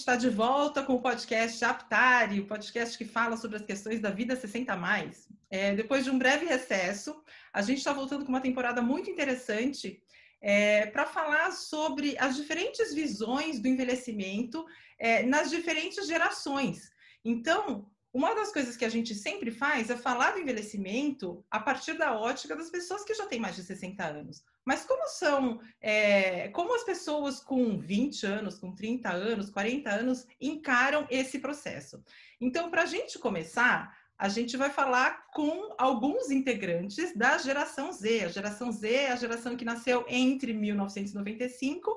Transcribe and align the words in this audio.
está 0.00 0.16
de 0.16 0.30
volta 0.30 0.82
com 0.82 0.94
o 0.94 1.02
podcast 1.02 1.62
Aptari, 1.62 2.40
o 2.40 2.46
podcast 2.46 2.96
que 2.96 3.04
fala 3.04 3.36
sobre 3.36 3.58
as 3.58 3.62
questões 3.62 4.00
da 4.00 4.10
vida 4.10 4.34
60 4.34 4.74
mais. 4.76 5.28
É, 5.50 5.74
depois 5.74 6.04
de 6.04 6.10
um 6.10 6.18
breve 6.18 6.46
recesso, 6.46 7.22
a 7.52 7.60
gente 7.60 7.78
está 7.78 7.92
voltando 7.92 8.24
com 8.24 8.30
uma 8.30 8.40
temporada 8.40 8.80
muito 8.80 9.10
interessante 9.10 10.02
é, 10.40 10.86
para 10.86 11.04
falar 11.04 11.52
sobre 11.52 12.16
as 12.18 12.36
diferentes 12.36 12.94
visões 12.94 13.60
do 13.60 13.68
envelhecimento 13.68 14.64
é, 14.98 15.22
nas 15.22 15.50
diferentes 15.50 16.06
gerações. 16.06 16.90
Então, 17.22 17.86
uma 18.12 18.34
das 18.34 18.52
coisas 18.52 18.76
que 18.76 18.84
a 18.84 18.88
gente 18.88 19.14
sempre 19.14 19.52
faz 19.52 19.88
é 19.88 19.96
falar 19.96 20.32
do 20.32 20.40
envelhecimento 20.40 21.44
a 21.50 21.60
partir 21.60 21.94
da 21.94 22.18
ótica 22.18 22.56
das 22.56 22.68
pessoas 22.68 23.04
que 23.04 23.14
já 23.14 23.26
têm 23.26 23.38
mais 23.38 23.54
de 23.54 23.62
60 23.62 24.04
anos. 24.04 24.42
Mas 24.64 24.84
como 24.84 25.06
são, 25.08 25.60
é, 25.80 26.48
como 26.48 26.74
as 26.74 26.82
pessoas 26.82 27.40
com 27.40 27.78
20 27.78 28.26
anos, 28.26 28.58
com 28.58 28.74
30 28.74 29.10
anos, 29.10 29.50
40 29.50 29.90
anos 29.90 30.26
encaram 30.40 31.06
esse 31.08 31.38
processo? 31.38 32.02
Então, 32.40 32.70
para 32.70 32.82
a 32.82 32.86
gente 32.86 33.18
começar, 33.18 33.96
a 34.18 34.28
gente 34.28 34.56
vai 34.56 34.70
falar 34.70 35.28
com 35.32 35.74
alguns 35.78 36.30
integrantes 36.30 37.16
da 37.16 37.38
geração 37.38 37.92
Z. 37.92 38.24
A 38.24 38.28
geração 38.28 38.72
Z 38.72 38.92
é 38.92 39.12
a 39.12 39.16
geração 39.16 39.56
que 39.56 39.64
nasceu 39.64 40.04
entre 40.08 40.52
1995 40.52 41.96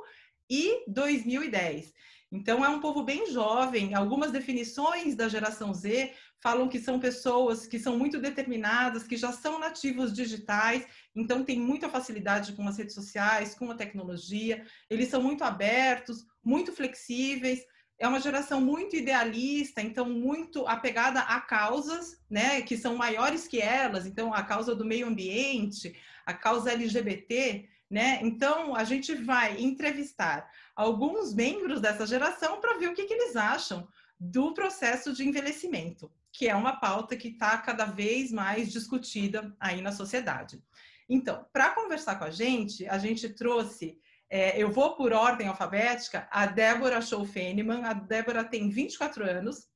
e 0.49 0.83
2010. 0.87 1.91
Então, 2.33 2.65
é 2.65 2.67
um 2.67 2.79
povo 2.79 3.03
bem 3.03 3.31
jovem. 3.31 3.93
Algumas 3.93 4.31
definições 4.31 5.15
da 5.15 5.29
geração 5.29 5.71
Z 5.71 6.11
falam 6.41 6.67
que 6.67 6.79
são 6.79 6.99
pessoas 6.99 7.67
que 7.67 7.77
são 7.77 7.95
muito 7.95 8.19
determinadas, 8.19 9.03
que 9.03 9.15
já 9.15 9.31
são 9.31 9.59
nativos 9.59 10.11
digitais, 10.11 10.85
então 11.15 11.45
tem 11.45 11.59
muita 11.59 11.87
facilidade 11.87 12.53
com 12.53 12.67
as 12.67 12.77
redes 12.77 12.95
sociais, 12.95 13.53
com 13.53 13.69
a 13.69 13.75
tecnologia. 13.75 14.65
Eles 14.89 15.09
são 15.09 15.21
muito 15.21 15.43
abertos, 15.43 16.25
muito 16.43 16.73
flexíveis. 16.73 17.61
É 17.99 18.07
uma 18.07 18.19
geração 18.19 18.59
muito 18.59 18.95
idealista, 18.95 19.79
então 19.79 20.09
muito 20.09 20.67
apegada 20.67 21.19
a 21.21 21.39
causas, 21.39 22.19
né, 22.29 22.63
que 22.63 22.75
são 22.75 22.97
maiores 22.97 23.47
que 23.47 23.61
elas. 23.61 24.07
Então, 24.07 24.33
a 24.33 24.41
causa 24.41 24.75
do 24.75 24.83
meio 24.83 25.07
ambiente, 25.07 25.95
a 26.25 26.33
causa 26.33 26.73
LGBT, 26.73 27.69
né? 27.93 28.17
Então, 28.23 28.75
a 28.75 28.83
gente 28.83 29.13
vai 29.13 29.61
entrevistar 29.61 30.49
alguns 30.75 31.31
membros 31.31 31.79
dessa 31.79 32.07
geração 32.07 32.59
para 32.59 32.79
ver 32.79 32.87
o 32.87 32.95
que, 32.95 33.05
que 33.05 33.13
eles 33.13 33.35
acham 33.35 33.87
do 34.19 34.51
processo 34.51 35.13
de 35.13 35.23
envelhecimento, 35.23 36.11
que 36.31 36.49
é 36.49 36.55
uma 36.55 36.77
pauta 36.77 37.15
que 37.15 37.27
está 37.27 37.55
cada 37.59 37.85
vez 37.85 38.31
mais 38.31 38.71
discutida 38.71 39.55
aí 39.59 39.79
na 39.79 39.91
sociedade. 39.91 40.59
Então, 41.07 41.45
para 41.53 41.69
conversar 41.69 42.15
com 42.15 42.23
a 42.23 42.31
gente, 42.31 42.87
a 42.87 42.97
gente 42.97 43.29
trouxe, 43.29 43.99
é, 44.27 44.59
eu 44.59 44.71
vou 44.71 44.95
por 44.95 45.13
ordem 45.13 45.47
alfabética, 45.47 46.27
a 46.31 46.47
Débora 46.47 46.99
Scholl-Feneman. 46.99 47.85
A 47.85 47.93
Débora 47.93 48.43
tem 48.43 48.69
24 48.69 49.23
anos, 49.23 49.67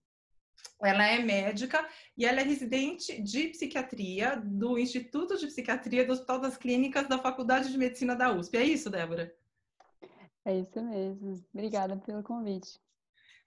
ela 0.81 1.05
é 1.05 1.19
médica 1.19 1.87
e 2.15 2.25
ela 2.25 2.41
é 2.41 2.43
residente 2.43 3.21
de 3.21 3.47
psiquiatria 3.47 4.35
do 4.35 4.77
Instituto 4.77 5.37
de 5.37 5.47
Psiquiatria 5.47 6.05
do 6.05 6.13
Hospital 6.13 6.39
das 6.39 6.57
Clínicas 6.57 7.07
da 7.07 7.17
Faculdade 7.17 7.71
de 7.71 7.77
Medicina 7.77 8.15
da 8.15 8.31
USP. 8.31 8.57
É 8.57 8.63
isso, 8.63 8.89
Débora? 8.89 9.33
É 10.45 10.55
isso 10.55 10.81
mesmo. 10.81 11.43
Obrigada 11.53 11.97
pelo 11.97 12.23
convite. 12.23 12.79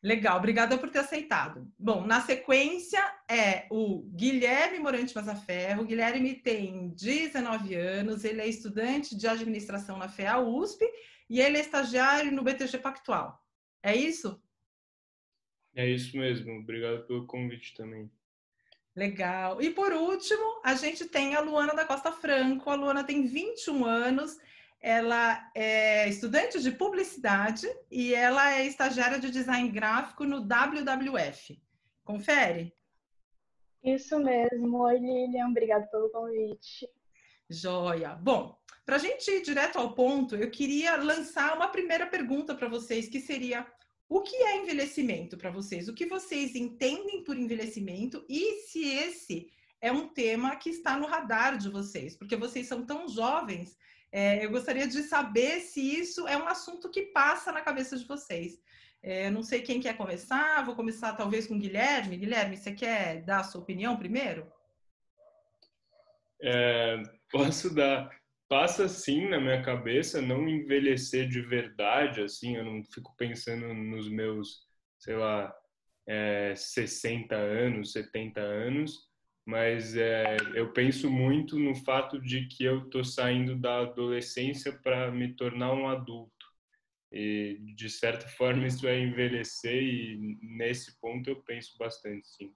Legal, 0.03 0.38
obrigada 0.38 0.78
por 0.78 0.88
ter 0.88 1.00
aceitado. 1.00 1.70
Bom, 1.78 2.06
na 2.06 2.22
sequência 2.22 3.00
é 3.28 3.66
o 3.70 4.03
Guilherme 4.14 4.78
Morante 4.78 5.14
Mazaferro. 5.14 5.83
O 5.83 5.86
Guilherme 5.86 6.34
tem 6.34 6.88
19 6.88 7.75
anos, 7.75 8.25
ele 8.25 8.41
é 8.41 8.47
estudante 8.47 9.14
de 9.14 9.28
administração 9.28 9.98
na 9.98 10.08
FEA 10.08 10.38
USP 10.38 10.86
e 11.28 11.38
ele 11.38 11.58
é 11.58 11.61
estagiário 11.61 12.32
no 12.32 12.43
BTG 12.43 12.78
Pactual. 12.78 13.38
É 13.82 13.94
isso? 13.94 14.43
É 15.75 15.88
isso 15.88 16.16
mesmo. 16.16 16.53
Obrigado 16.58 17.06
pelo 17.06 17.26
convite 17.26 17.75
também. 17.75 18.10
Legal. 18.94 19.62
E 19.62 19.70
por 19.70 19.92
último, 19.92 20.60
a 20.64 20.75
gente 20.75 21.06
tem 21.06 21.34
a 21.34 21.41
Luana 21.41 21.75
da 21.75 21.84
Costa 21.84 22.10
Franco. 22.12 22.70
A 22.70 22.75
Luana 22.75 23.04
tem 23.04 23.26
21 23.26 23.84
anos 23.84 24.36
ela 24.81 25.50
é 25.54 26.08
estudante 26.08 26.58
de 26.60 26.70
publicidade 26.70 27.69
e 27.91 28.14
ela 28.14 28.54
é 28.54 28.66
estagiária 28.66 29.20
de 29.20 29.31
design 29.31 29.69
gráfico 29.69 30.25
no 30.25 30.41
WWF. 30.41 31.60
Confere? 32.02 32.75
Isso 33.84 34.19
mesmo. 34.19 34.78
Oi, 34.78 34.98
Lilian. 34.98 35.48
Obrigada 35.48 35.87
pelo 35.87 36.08
convite. 36.10 36.88
Joia. 37.48 38.14
Bom, 38.14 38.58
para 38.87 38.97
a 38.97 38.98
gente 38.98 39.31
ir 39.31 39.42
direto 39.42 39.78
ao 39.78 39.94
ponto, 39.94 40.34
eu 40.34 40.50
queria 40.50 40.97
lançar 40.97 41.54
uma 41.54 41.69
primeira 41.69 42.06
pergunta 42.06 42.54
para 42.54 42.69
vocês, 42.69 43.08
que 43.08 43.20
seria 43.20 43.66
o 44.10 44.21
que 44.21 44.37
é 44.37 44.59
envelhecimento 44.59 45.38
para 45.38 45.50
vocês? 45.50 45.88
O 45.88 45.94
que 45.94 46.04
vocês 46.04 46.54
entendem 46.54 47.25
por 47.25 47.38
envelhecimento 47.38 48.22
e 48.28 48.56
se 48.66 48.84
esse 48.84 49.50
é 49.81 49.91
um 49.91 50.09
tema 50.09 50.54
que 50.56 50.69
está 50.69 50.98
no 50.98 51.06
radar 51.06 51.56
de 51.56 51.71
vocês? 51.71 52.15
Porque 52.15 52.37
vocês 52.37 52.66
são 52.66 52.84
tão 52.84 53.09
jovens 53.09 53.78
é, 54.12 54.44
eu 54.44 54.50
gostaria 54.50 54.88
de 54.88 55.03
saber 55.04 55.60
se 55.60 55.81
isso 55.81 56.26
é 56.26 56.37
um 56.37 56.49
assunto 56.49 56.91
que 56.91 57.03
passa 57.03 57.53
na 57.53 57.60
cabeça 57.60 57.97
de 57.97 58.04
vocês. 58.04 58.60
É, 59.03 59.31
não 59.31 59.43
sei 59.43 59.62
quem 59.62 59.81
quer 59.81 59.97
começar, 59.97 60.65
vou 60.65 60.75
começar 60.75 61.15
talvez 61.15 61.47
com 61.47 61.54
o 61.54 61.59
Guilherme. 61.59 62.16
Guilherme, 62.16 62.56
você 62.56 62.72
quer 62.72 63.22
dar 63.22 63.41
a 63.41 63.44
sua 63.44 63.60
opinião 63.60 63.97
primeiro? 63.97 64.50
É, 66.43 67.03
posso 67.31 67.72
dar. 67.72 68.19
Passa 68.50 68.88
sim 68.88 69.28
na 69.28 69.41
minha 69.41 69.62
cabeça, 69.62 70.21
não 70.21 70.49
envelhecer 70.49 71.28
de 71.28 71.41
verdade, 71.41 72.21
assim, 72.22 72.56
eu 72.56 72.65
não 72.65 72.84
fico 72.84 73.15
pensando 73.16 73.72
nos 73.72 74.09
meus, 74.11 74.66
sei 74.99 75.16
lá, 75.16 75.55
é, 76.06 76.55
60 76.56 77.37
anos, 77.37 77.93
70 77.93 78.41
anos, 78.41 79.09
mas 79.47 79.97
é, 79.97 80.37
eu 80.55 80.72
penso 80.72 81.09
muito 81.11 81.59
no 81.61 81.77
fato 81.77 82.21
de 82.21 82.47
que 82.49 82.65
eu 82.65 82.84
estou 82.87 83.05
saindo 83.05 83.56
da 83.56 83.83
adolescência 83.83 84.72
para 84.82 85.12
me 85.12 85.32
tornar 85.37 85.72
um 85.72 85.88
adulto. 85.88 86.47
E, 87.12 87.59
de 87.77 87.91
certa 87.91 88.28
forma, 88.37 88.67
isso 88.67 88.88
é 88.88 89.00
envelhecer, 89.00 89.82
e 89.82 90.38
nesse 90.43 91.00
ponto 91.00 91.31
eu 91.31 91.43
penso 91.43 91.78
bastante, 91.78 92.28
sim. 92.28 92.53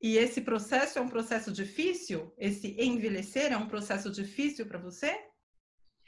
E 0.00 0.16
esse 0.16 0.40
processo 0.40 0.98
é 0.98 1.02
um 1.02 1.08
processo 1.08 1.52
difícil? 1.52 2.32
Esse 2.38 2.74
envelhecer 2.80 3.52
é 3.52 3.56
um 3.56 3.68
processo 3.68 4.10
difícil 4.10 4.66
para 4.66 4.78
você? 4.78 5.26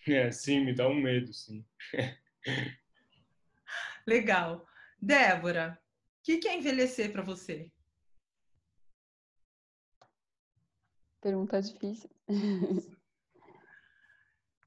É, 0.09 0.31
sim, 0.31 0.65
me 0.65 0.75
dá 0.75 0.89
um 0.89 0.95
medo, 0.95 1.33
sim. 1.33 1.65
Legal. 4.07 4.67
Débora, 5.01 5.79
o 6.21 6.23
que 6.23 6.49
é 6.49 6.57
envelhecer 6.57 7.13
para 7.13 7.23
você? 7.23 7.71
Pergunta 11.21 11.61
difícil. 11.61 12.11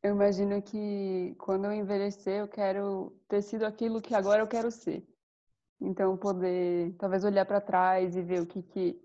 eu 0.03 0.11
imagino 0.11 0.61
que 0.61 1.35
quando 1.39 1.65
eu 1.65 1.73
envelhecer, 1.73 2.41
eu 2.41 2.47
quero 2.47 3.19
ter 3.27 3.41
sido 3.41 3.65
aquilo 3.65 4.01
que 4.01 4.13
agora 4.13 4.43
eu 4.43 4.47
quero 4.47 4.69
ser. 4.69 5.03
Então, 5.81 6.15
poder 6.15 6.93
talvez 6.97 7.23
olhar 7.23 7.45
para 7.45 7.59
trás 7.59 8.15
e 8.15 8.21
ver 8.21 8.41
o 8.41 8.45
que, 8.45 8.61
que 8.61 9.04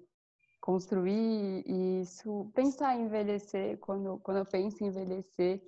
construir 0.60 1.65
isso, 2.00 2.50
pensar 2.54 2.97
em 2.97 3.04
envelhecer, 3.04 3.78
quando, 3.78 4.19
quando 4.19 4.38
eu 4.38 4.44
penso 4.44 4.84
em 4.84 4.88
envelhecer, 4.88 5.62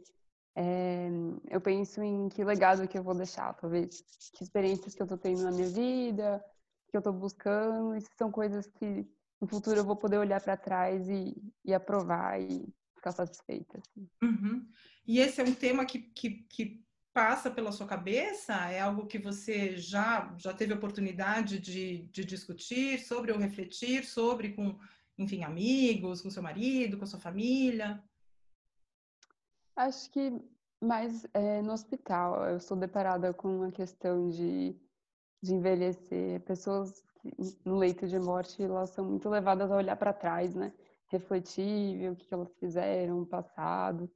é, 0.54 1.08
eu 1.48 1.60
penso 1.60 2.03
em 2.03 2.28
que 2.28 2.44
legado 2.44 2.86
que 2.86 2.98
eu 2.98 3.03
vou 3.03 3.14
deixar, 3.14 3.54
talvez, 3.54 4.03
que 4.34 4.44
experiências 4.44 4.94
que 4.94 5.00
eu 5.00 5.04
estou 5.06 5.19
tendo 5.19 5.42
na 5.42 5.50
minha 5.50 5.69
vida, 5.69 6.44
que 6.88 6.97
eu 6.97 7.00
estou 7.00 7.12
buscando, 7.12 7.97
isso 7.97 8.10
são 8.19 8.30
coisas 8.30 8.66
que 8.66 9.06
no 9.41 9.48
futuro 9.48 9.76
eu 9.76 9.84
vou 9.84 9.97
poder 9.97 10.19
olhar 10.19 10.41
para 10.41 10.56
trás 10.56 11.09
e, 11.09 11.34
e 11.65 11.72
aprovar 11.72 12.41
e 12.41 12.68
ficar 12.94 13.12
satisfeita. 13.12 13.78
Assim. 13.78 14.09
Uhum. 14.22 14.68
E 15.06 15.18
esse 15.18 15.41
é 15.41 15.44
um 15.44 15.54
tema 15.54 15.84
que, 15.86 15.98
que, 15.98 16.30
que, 16.48 16.84
passa 17.12 17.50
pela 17.50 17.72
sua 17.72 17.86
cabeça? 17.86 18.54
É 18.70 18.80
algo 18.80 19.06
que 19.06 19.18
você 19.18 19.76
já, 19.76 20.34
já 20.38 20.53
teve 20.53 20.72
oportunidade 20.72 21.59
de, 21.59 22.04
de 22.04 22.24
discutir 22.24 22.98
sobre 23.00 23.32
ou 23.32 23.38
refletir 23.38 24.04
sobre 24.04 24.53
com, 24.53 24.78
enfim, 25.18 25.42
amigos, 25.42 26.22
com 26.22 26.30
seu 26.30 26.42
marido, 26.42 26.98
com 26.98 27.06
sua 27.06 27.20
família? 27.20 28.03
Acho 29.76 30.10
que 30.10 30.32
mais 30.80 31.26
é, 31.32 31.62
no 31.62 31.72
hospital. 31.72 32.44
Eu 32.48 32.60
sou 32.60 32.76
deparada 32.76 33.32
com 33.32 33.62
a 33.62 33.70
questão 33.70 34.28
de, 34.28 34.76
de 35.42 35.54
envelhecer. 35.54 36.41
Pessoas 36.41 37.04
no 37.65 37.76
leito 37.76 38.06
de 38.08 38.18
morte, 38.18 38.62
elas 38.62 38.91
são 38.91 39.04
muito 39.04 39.28
levadas 39.28 39.70
a 39.70 39.76
olhar 39.76 39.97
para 39.97 40.12
trás, 40.12 40.54
né? 40.54 40.72
Refletir, 41.06 41.98
ver 41.98 42.10
o 42.10 42.16
que 42.16 42.32
elas 42.32 42.53
fizeram 42.58 43.20
no 43.20 43.26
passado. 43.26 44.10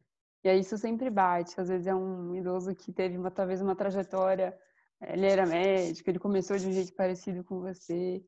E 0.47 0.49
aí 0.49 0.61
isso 0.61 0.79
sempre 0.79 1.11
bate. 1.11 1.61
Às 1.61 1.69
vezes 1.69 1.89
é 1.89 1.95
um 1.95 2.33
idoso 2.37 2.73
que 2.73 2.93
teve 2.93 3.19
uma, 3.19 3.33
talvez 3.33 3.61
uma 3.61 3.75
trajetória, 3.75 4.57
ele 5.01 5.27
era 5.27 5.45
médico, 5.45 6.09
ele 6.09 6.21
começou 6.21 6.57
de 6.57 6.69
um 6.69 6.73
jeito 6.73 6.95
parecido 6.95 7.43
com 7.43 7.59
você, 7.59 8.25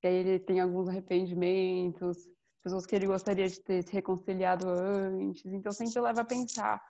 e 0.00 0.06
aí 0.06 0.14
ele 0.14 0.38
tem 0.38 0.60
alguns 0.60 0.88
arrependimentos, 0.88 2.18
pessoas 2.62 2.86
que 2.86 2.94
ele 2.94 3.08
gostaria 3.08 3.48
de 3.48 3.60
ter 3.60 3.82
se 3.82 3.92
reconciliado 3.92 4.68
antes. 4.68 5.44
Então 5.52 5.72
sempre 5.72 6.00
leva 6.00 6.20
a 6.20 6.24
pensar. 6.24 6.80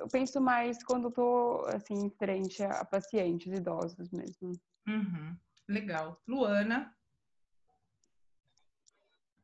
Eu 0.00 0.08
penso 0.08 0.40
mais 0.40 0.82
quando 0.82 1.08
estou 1.08 1.66
assim 1.66 2.06
em 2.06 2.10
frente 2.10 2.62
a 2.62 2.82
pacientes 2.82 3.52
idosos 3.52 4.10
mesmo. 4.10 4.52
Uhum. 4.88 5.36
Legal. 5.68 6.18
Luana? 6.26 6.96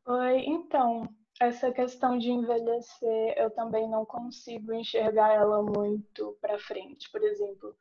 Oi, 0.07 0.39
então, 0.47 1.07
essa 1.41 1.73
questão 1.73 2.19
de 2.19 2.31
envelhecer, 2.31 3.35
eu 3.39 3.51
também 3.51 3.89
não 3.89 4.05
consigo 4.05 4.75
enxergar 4.75 5.33
ela 5.33 5.63
muito 5.63 6.37
para 6.39 6.59
frente. 6.59 7.11
Por 7.11 7.23
exemplo, 7.23 7.75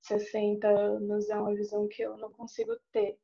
60 0.00 0.66
anos 0.66 1.28
é 1.28 1.36
uma 1.36 1.54
visão 1.54 1.86
que 1.86 2.02
eu 2.02 2.16
não 2.16 2.32
consigo 2.32 2.74
ter 2.90 3.18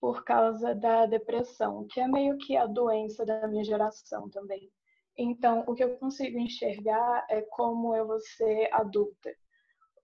por 0.00 0.24
causa 0.24 0.74
da 0.74 1.04
depressão, 1.06 1.86
que 1.86 2.00
é 2.00 2.08
meio 2.08 2.38
que 2.38 2.56
a 2.56 2.66
doença 2.66 3.26
da 3.26 3.46
minha 3.46 3.64
geração 3.64 4.28
também. 4.30 4.72
Então, 5.16 5.64
o 5.66 5.74
que 5.74 5.84
eu 5.84 5.96
consigo 5.98 6.38
enxergar 6.38 7.26
é 7.28 7.42
como 7.42 7.94
eu 7.94 8.06
vou 8.06 8.20
ser 8.20 8.68
adulta. 8.72 9.34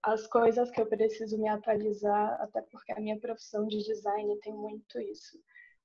As 0.03 0.27
coisas 0.27 0.71
que 0.71 0.81
eu 0.81 0.87
preciso 0.87 1.39
me 1.39 1.49
atualizar, 1.49 2.41
até 2.41 2.63
porque 2.63 2.93
a 2.93 3.01
minha 3.01 3.19
profissão 3.19 3.67
de 3.67 3.83
design 3.83 4.39
tem 4.41 4.55
muito 4.55 5.01
isso. 5.01 5.39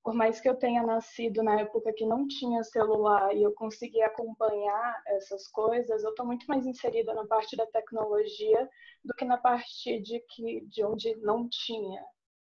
Por 0.05 0.13
mais 0.13 0.39
que 0.39 0.47
eu 0.47 0.55
tenha 0.55 0.83
nascido 0.83 1.41
na 1.41 1.61
época 1.61 1.91
que 1.91 2.05
não 2.05 2.27
tinha 2.27 2.63
celular 2.63 3.35
e 3.35 3.41
eu 3.41 3.51
consegui 3.51 4.03
acompanhar 4.03 5.01
essas 5.07 5.47
coisas, 5.47 6.03
eu 6.03 6.11
estou 6.11 6.27
muito 6.27 6.45
mais 6.45 6.63
inserida 6.67 7.11
na 7.15 7.25
parte 7.25 7.57
da 7.57 7.65
tecnologia 7.65 8.69
do 9.03 9.15
que 9.15 9.25
na 9.25 9.35
parte 9.35 9.99
de 9.99 10.19
que 10.29 10.61
de 10.67 10.85
onde 10.85 11.15
não 11.15 11.49
tinha 11.49 12.05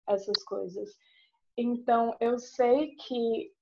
essas 0.09 0.43
coisas. 0.43 0.99
Então, 1.57 2.17
eu 2.19 2.41
sei 2.41 2.97
que 2.97 3.55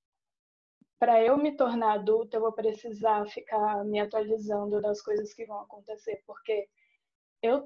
para 0.99 1.23
eu 1.23 1.37
me 1.37 1.55
tornar 1.55 1.93
adulta, 1.93 2.39
eu 2.39 2.41
vou 2.41 2.53
precisar 2.53 3.27
ficar 3.27 3.85
me 3.85 4.01
atualizando 4.01 4.81
das 4.81 5.03
coisas 5.03 5.35
que 5.35 5.45
vão 5.45 5.61
acontecer, 5.61 6.23
porque 6.27 6.67
eu 7.43 7.63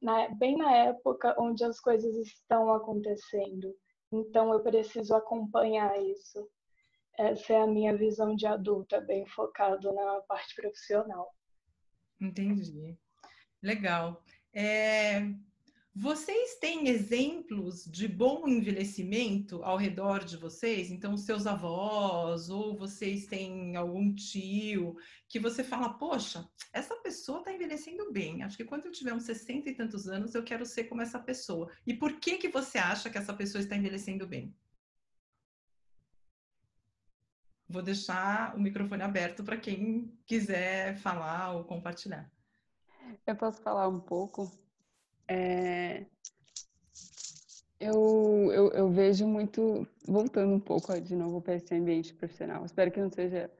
na, 0.00 0.28
bem 0.36 0.56
na 0.56 0.70
época 0.70 1.34
onde 1.36 1.64
as 1.64 1.80
coisas 1.80 2.14
estão 2.14 2.72
acontecendo. 2.72 3.74
Então 4.14 4.52
eu 4.52 4.60
preciso 4.60 5.14
acompanhar 5.14 6.00
isso. 6.00 6.48
Essa 7.18 7.52
é 7.52 7.62
a 7.62 7.66
minha 7.66 7.96
visão 7.96 8.34
de 8.34 8.46
adulta, 8.46 9.00
bem 9.00 9.26
focado 9.26 9.92
na 9.92 10.20
parte 10.22 10.54
profissional. 10.54 11.34
Entendi. 12.20 12.96
Legal. 13.62 14.22
É, 14.52 15.20
vocês 15.96 16.56
têm 16.56 16.88
exemplos 16.88 17.84
de 17.84 18.08
bom 18.08 18.48
envelhecimento 18.48 19.62
ao 19.62 19.76
redor 19.76 20.24
de 20.24 20.36
vocês? 20.36 20.90
Então, 20.90 21.16
seus 21.16 21.46
avós, 21.46 22.50
ou 22.50 22.76
vocês 22.76 23.26
têm 23.26 23.76
algum 23.76 24.12
tio 24.12 24.96
que 25.28 25.38
você 25.38 25.62
fala, 25.62 25.94
poxa, 25.94 26.50
essa 26.72 26.96
pessoa 26.96 27.38
está 27.38 27.52
envelhecendo 27.52 28.10
bem. 28.10 28.42
Acho 28.42 28.56
que 28.56 28.64
quando 28.64 28.86
eu 28.86 28.92
tiver 28.92 29.14
uns 29.14 29.22
60 29.22 29.70
e 29.70 29.74
tantos 29.74 30.08
anos, 30.08 30.34
eu 30.34 30.42
quero 30.42 30.66
ser 30.66 30.84
como 30.84 31.00
essa 31.00 31.20
pessoa. 31.20 31.70
E 31.86 31.94
por 31.94 32.18
que, 32.18 32.38
que 32.38 32.48
você 32.48 32.76
acha 32.76 33.08
que 33.08 33.16
essa 33.16 33.32
pessoa 33.32 33.62
está 33.62 33.76
envelhecendo 33.76 34.26
bem? 34.26 34.52
Vou 37.68 37.82
deixar 37.82 38.56
o 38.56 38.60
microfone 38.60 39.02
aberto 39.04 39.44
para 39.44 39.56
quem 39.56 40.12
quiser 40.26 40.96
falar 40.96 41.52
ou 41.52 41.62
compartilhar. 41.62 42.28
Eu 43.24 43.36
posso 43.36 43.62
falar 43.62 43.86
um 43.86 44.00
pouco 44.00 44.63
é, 45.28 46.04
eu, 47.80 48.50
eu, 48.52 48.72
eu, 48.72 48.90
vejo 48.90 49.26
muito, 49.26 49.86
voltando 50.06 50.54
um 50.54 50.60
pouco 50.60 50.98
de 51.00 51.14
novo 51.14 51.40
para 51.40 51.54
esse 51.54 51.74
ambiente 51.74 52.14
profissional. 52.14 52.64
Espero 52.64 52.90
que 52.90 53.00
não 53.00 53.10
seja 53.10 53.50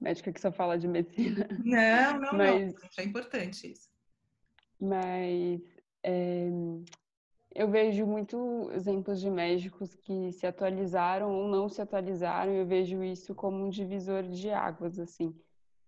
médica 0.00 0.32
que 0.32 0.40
só 0.40 0.50
fala 0.50 0.78
de 0.78 0.88
medicina. 0.88 1.48
Não, 1.64 2.20
não, 2.20 2.32
mas, 2.36 2.74
não. 2.74 2.80
É 2.98 3.04
importante 3.04 3.72
isso. 3.72 3.88
Mas 4.80 5.60
é, 6.02 6.48
eu 7.54 7.68
vejo 7.68 8.06
muito 8.06 8.70
exemplos 8.72 9.20
de 9.20 9.30
médicos 9.30 9.94
que 9.94 10.32
se 10.32 10.46
atualizaram 10.46 11.30
ou 11.32 11.48
não 11.48 11.68
se 11.68 11.82
atualizaram. 11.82 12.52
Eu 12.52 12.66
vejo 12.66 13.02
isso 13.02 13.34
como 13.34 13.64
um 13.64 13.70
divisor 13.70 14.22
de 14.22 14.50
águas, 14.50 14.98
assim. 14.98 15.34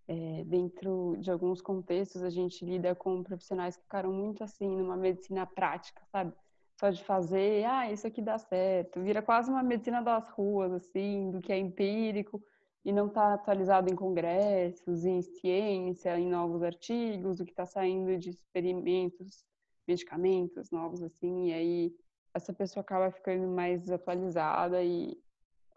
É, 0.07 0.43
dentro 0.43 1.15
de 1.19 1.31
alguns 1.31 1.61
contextos, 1.61 2.23
a 2.23 2.29
gente 2.29 2.65
lida 2.65 2.93
com 2.93 3.23
profissionais 3.23 3.77
que 3.77 3.83
ficaram 3.83 4.11
muito 4.11 4.43
assim, 4.43 4.67
numa 4.67 4.97
medicina 4.97 5.45
prática, 5.45 6.01
sabe? 6.11 6.33
Só 6.79 6.89
de 6.89 7.03
fazer, 7.03 7.63
ah, 7.65 7.89
isso 7.91 8.05
aqui 8.05 8.21
dá 8.21 8.37
certo. 8.37 9.01
Vira 9.01 9.21
quase 9.21 9.49
uma 9.49 9.63
medicina 9.63 10.01
das 10.01 10.27
ruas, 10.29 10.73
assim, 10.73 11.31
do 11.31 11.39
que 11.39 11.53
é 11.53 11.57
empírico 11.57 12.43
e 12.83 12.91
não 12.91 13.07
está 13.07 13.33
atualizado 13.33 13.91
em 13.91 13.95
congressos, 13.95 15.05
em 15.05 15.21
ciência, 15.21 16.19
em 16.19 16.27
novos 16.27 16.61
artigos, 16.63 17.39
o 17.39 17.45
que 17.45 17.51
está 17.51 17.65
saindo 17.65 18.17
de 18.17 18.31
experimentos, 18.31 19.45
medicamentos 19.87 20.69
novos, 20.69 21.01
assim, 21.01 21.49
e 21.49 21.53
aí 21.53 21.95
essa 22.33 22.51
pessoa 22.51 22.81
acaba 22.81 23.11
ficando 23.11 23.47
mais 23.47 23.89
atualizada 23.89 24.83
e 24.83 25.17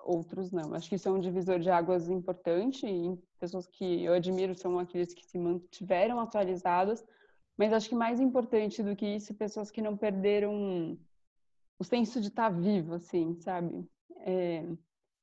outros 0.06 0.50
não. 0.52 0.74
Acho 0.74 0.88
que 0.88 0.94
isso 0.94 1.08
é 1.08 1.12
um 1.12 1.18
divisor 1.18 1.58
de 1.58 1.70
águas 1.70 2.08
importante 2.08 2.86
e 2.86 3.16
pessoas 3.38 3.66
que 3.66 4.04
eu 4.04 4.12
admiro 4.12 4.54
são 4.54 4.78
aqueles 4.78 5.12
que 5.12 5.24
se 5.24 5.38
mantiveram 5.38 6.20
atualizadas, 6.20 7.04
mas 7.56 7.72
acho 7.72 7.88
que 7.88 7.94
mais 7.94 8.20
importante 8.20 8.82
do 8.82 8.94
que 8.94 9.06
isso, 9.06 9.34
pessoas 9.34 9.70
que 9.70 9.82
não 9.82 9.96
perderam 9.96 10.98
o 11.78 11.84
senso 11.84 12.20
de 12.20 12.28
estar 12.28 12.50
vivo, 12.50 12.94
assim, 12.94 13.34
sabe? 13.40 13.86
É, 14.20 14.64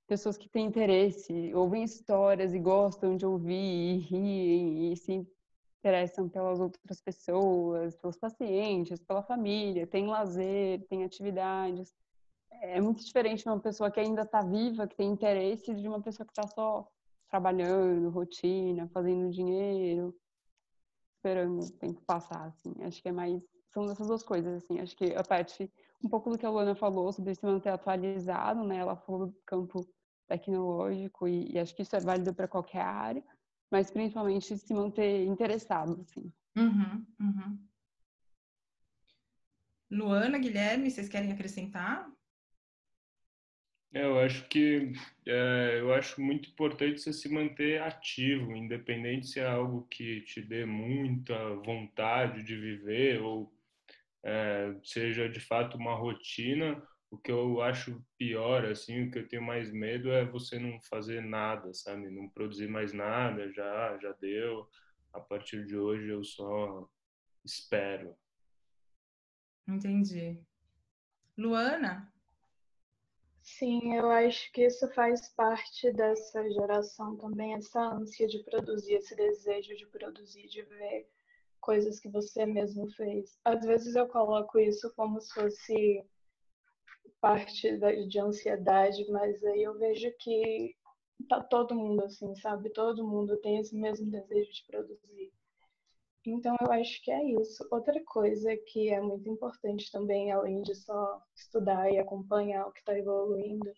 pessoas 0.07 0.37
que 0.37 0.49
têm 0.49 0.65
interesse, 0.65 1.53
ouvem 1.53 1.83
histórias 1.83 2.53
e 2.53 2.59
gostam 2.59 3.15
de 3.15 3.25
ouvir 3.25 3.53
e 3.53 3.97
riem 3.97 4.91
e 4.91 4.97
se 4.97 5.27
interessam 5.79 6.29
pelas 6.29 6.59
outras 6.59 7.01
pessoas, 7.01 7.95
pelos 7.95 8.17
pacientes, 8.17 9.01
pela 9.01 9.21
família, 9.21 9.87
tem 9.87 10.07
lazer, 10.07 10.85
tem 10.87 11.03
atividades 11.03 11.93
é 12.61 12.81
muito 12.81 13.03
diferente 13.03 13.47
uma 13.47 13.59
pessoa 13.59 13.91
que 13.91 13.99
ainda 13.99 14.21
está 14.23 14.41
viva, 14.41 14.87
que 14.87 14.95
tem 14.95 15.09
interesse, 15.09 15.73
de 15.73 15.87
uma 15.87 16.01
pessoa 16.01 16.25
que 16.25 16.31
está 16.31 16.47
só 16.47 16.87
trabalhando, 17.29 18.09
rotina, 18.09 18.87
fazendo 18.89 19.31
dinheiro, 19.31 20.15
esperando 21.15 21.63
o 21.63 21.71
tempo 21.71 22.01
passar, 22.05 22.47
assim. 22.47 22.73
Acho 22.83 23.01
que 23.01 23.09
é 23.09 23.11
mais 23.11 23.41
são 23.73 23.89
essas 23.89 24.07
duas 24.07 24.21
coisas, 24.21 24.63
assim. 24.63 24.79
Acho 24.79 24.95
que 24.95 25.15
a 25.15 25.23
parte 25.23 25.71
um 26.03 26.07
pouco 26.07 26.29
do 26.29 26.37
que 26.37 26.45
a 26.45 26.49
Luana 26.49 26.75
falou 26.75 27.11
sobre 27.11 27.33
se 27.33 27.43
manter 27.43 27.69
atualizado, 27.69 28.63
né? 28.63 28.77
Ela 28.77 28.95
falou 28.95 29.27
do 29.27 29.41
campo 29.45 29.87
tecnológico 30.27 31.27
e, 31.27 31.51
e 31.51 31.59
acho 31.59 31.75
que 31.75 31.81
isso 31.81 31.95
é 31.95 31.99
válido 31.99 32.33
para 32.33 32.47
qualquer 32.47 32.81
área, 32.81 33.23
mas 33.71 33.89
principalmente 33.89 34.57
se 34.57 34.73
manter 34.73 35.25
interessado, 35.25 36.01
assim. 36.01 36.31
Uhum, 36.55 37.05
uhum. 37.19 37.67
Luana, 39.89 40.37
Guilherme, 40.37 40.89
vocês 40.89 41.09
querem 41.09 41.31
acrescentar? 41.31 42.11
É, 43.93 44.03
eu 44.03 44.19
acho 44.19 44.47
que 44.49 44.91
é, 45.27 45.77
eu 45.79 45.93
acho 45.93 46.19
muito 46.19 46.49
importante 46.49 46.99
você 46.99 47.13
se 47.13 47.29
manter 47.29 47.79
ativo, 47.79 48.55
independente 48.55 49.27
se 49.27 49.39
é 49.39 49.45
algo 49.45 49.87
que 49.87 50.21
te 50.21 50.41
dê 50.41 50.65
muita 50.65 51.55
vontade 51.57 52.43
de 52.43 52.55
viver 52.55 53.21
ou 53.21 53.53
é, 54.23 54.75
seja 54.83 55.29
de 55.29 55.39
fato 55.39 55.77
uma 55.77 55.93
rotina. 55.95 56.81
O 57.11 57.17
que 57.19 57.31
eu 57.31 57.61
acho 57.61 58.03
pior, 58.17 58.65
assim, 58.65 59.03
o 59.03 59.11
que 59.11 59.19
eu 59.19 59.27
tenho 59.27 59.43
mais 59.43 59.71
medo 59.71 60.11
é 60.11 60.25
você 60.25 60.57
não 60.57 60.81
fazer 60.81 61.21
nada, 61.21 61.71
sabe? 61.71 62.09
Não 62.09 62.27
produzir 62.27 62.67
mais 62.67 62.91
nada, 62.91 63.51
já, 63.53 63.99
já 63.99 64.11
deu. 64.13 64.67
A 65.13 65.19
partir 65.19 65.67
de 65.67 65.77
hoje 65.77 66.09
eu 66.09 66.23
só 66.23 66.89
espero. 67.45 68.15
Entendi. 69.67 70.41
Luana? 71.37 72.12
Sim, 73.43 73.93
eu 73.95 74.09
acho 74.09 74.51
que 74.51 74.65
isso 74.65 74.91
faz 74.93 75.29
parte 75.35 75.91
dessa 75.93 76.49
geração 76.49 77.15
também, 77.17 77.53
essa 77.53 77.79
ânsia 77.79 78.25
de 78.27 78.39
produzir, 78.43 78.95
esse 78.95 79.15
desejo 79.15 79.75
de 79.75 79.85
produzir, 79.85 80.47
de 80.47 80.63
ver 80.63 81.07
coisas 81.61 81.99
que 81.99 82.09
você 82.09 82.45
mesmo 82.45 82.89
fez. 82.93 83.37
Às 83.45 83.65
vezes 83.65 83.95
eu 83.95 84.07
coloco 84.07 84.57
isso 84.59 84.91
como 84.95 85.21
se 85.21 85.33
fosse 85.33 86.03
parte 87.19 87.77
de 88.07 88.19
ansiedade, 88.19 89.09
mas 89.09 89.43
aí 89.43 89.63
eu 89.63 89.77
vejo 89.79 90.11
que 90.19 90.75
tá 91.29 91.41
todo 91.41 91.75
mundo 91.75 92.03
assim, 92.03 92.35
sabe? 92.35 92.69
Todo 92.71 93.07
mundo 93.07 93.37
tem 93.37 93.59
esse 93.59 93.75
mesmo 93.75 94.11
desejo 94.11 94.51
de 94.51 94.65
produzir. 94.67 95.31
Então, 96.25 96.55
eu 96.61 96.71
acho 96.71 97.01
que 97.03 97.11
é 97.11 97.23
isso. 97.41 97.67
Outra 97.69 98.01
coisa 98.05 98.55
que 98.55 98.89
é 98.89 99.01
muito 99.01 99.29
importante 99.29 99.91
também, 99.91 100.31
além 100.31 100.61
de 100.61 100.73
só 100.73 101.21
estudar 101.35 101.91
e 101.91 101.99
acompanhar 101.99 102.65
o 102.65 102.71
que 102.71 102.79
está 102.79 102.97
evoluindo, 102.97 103.71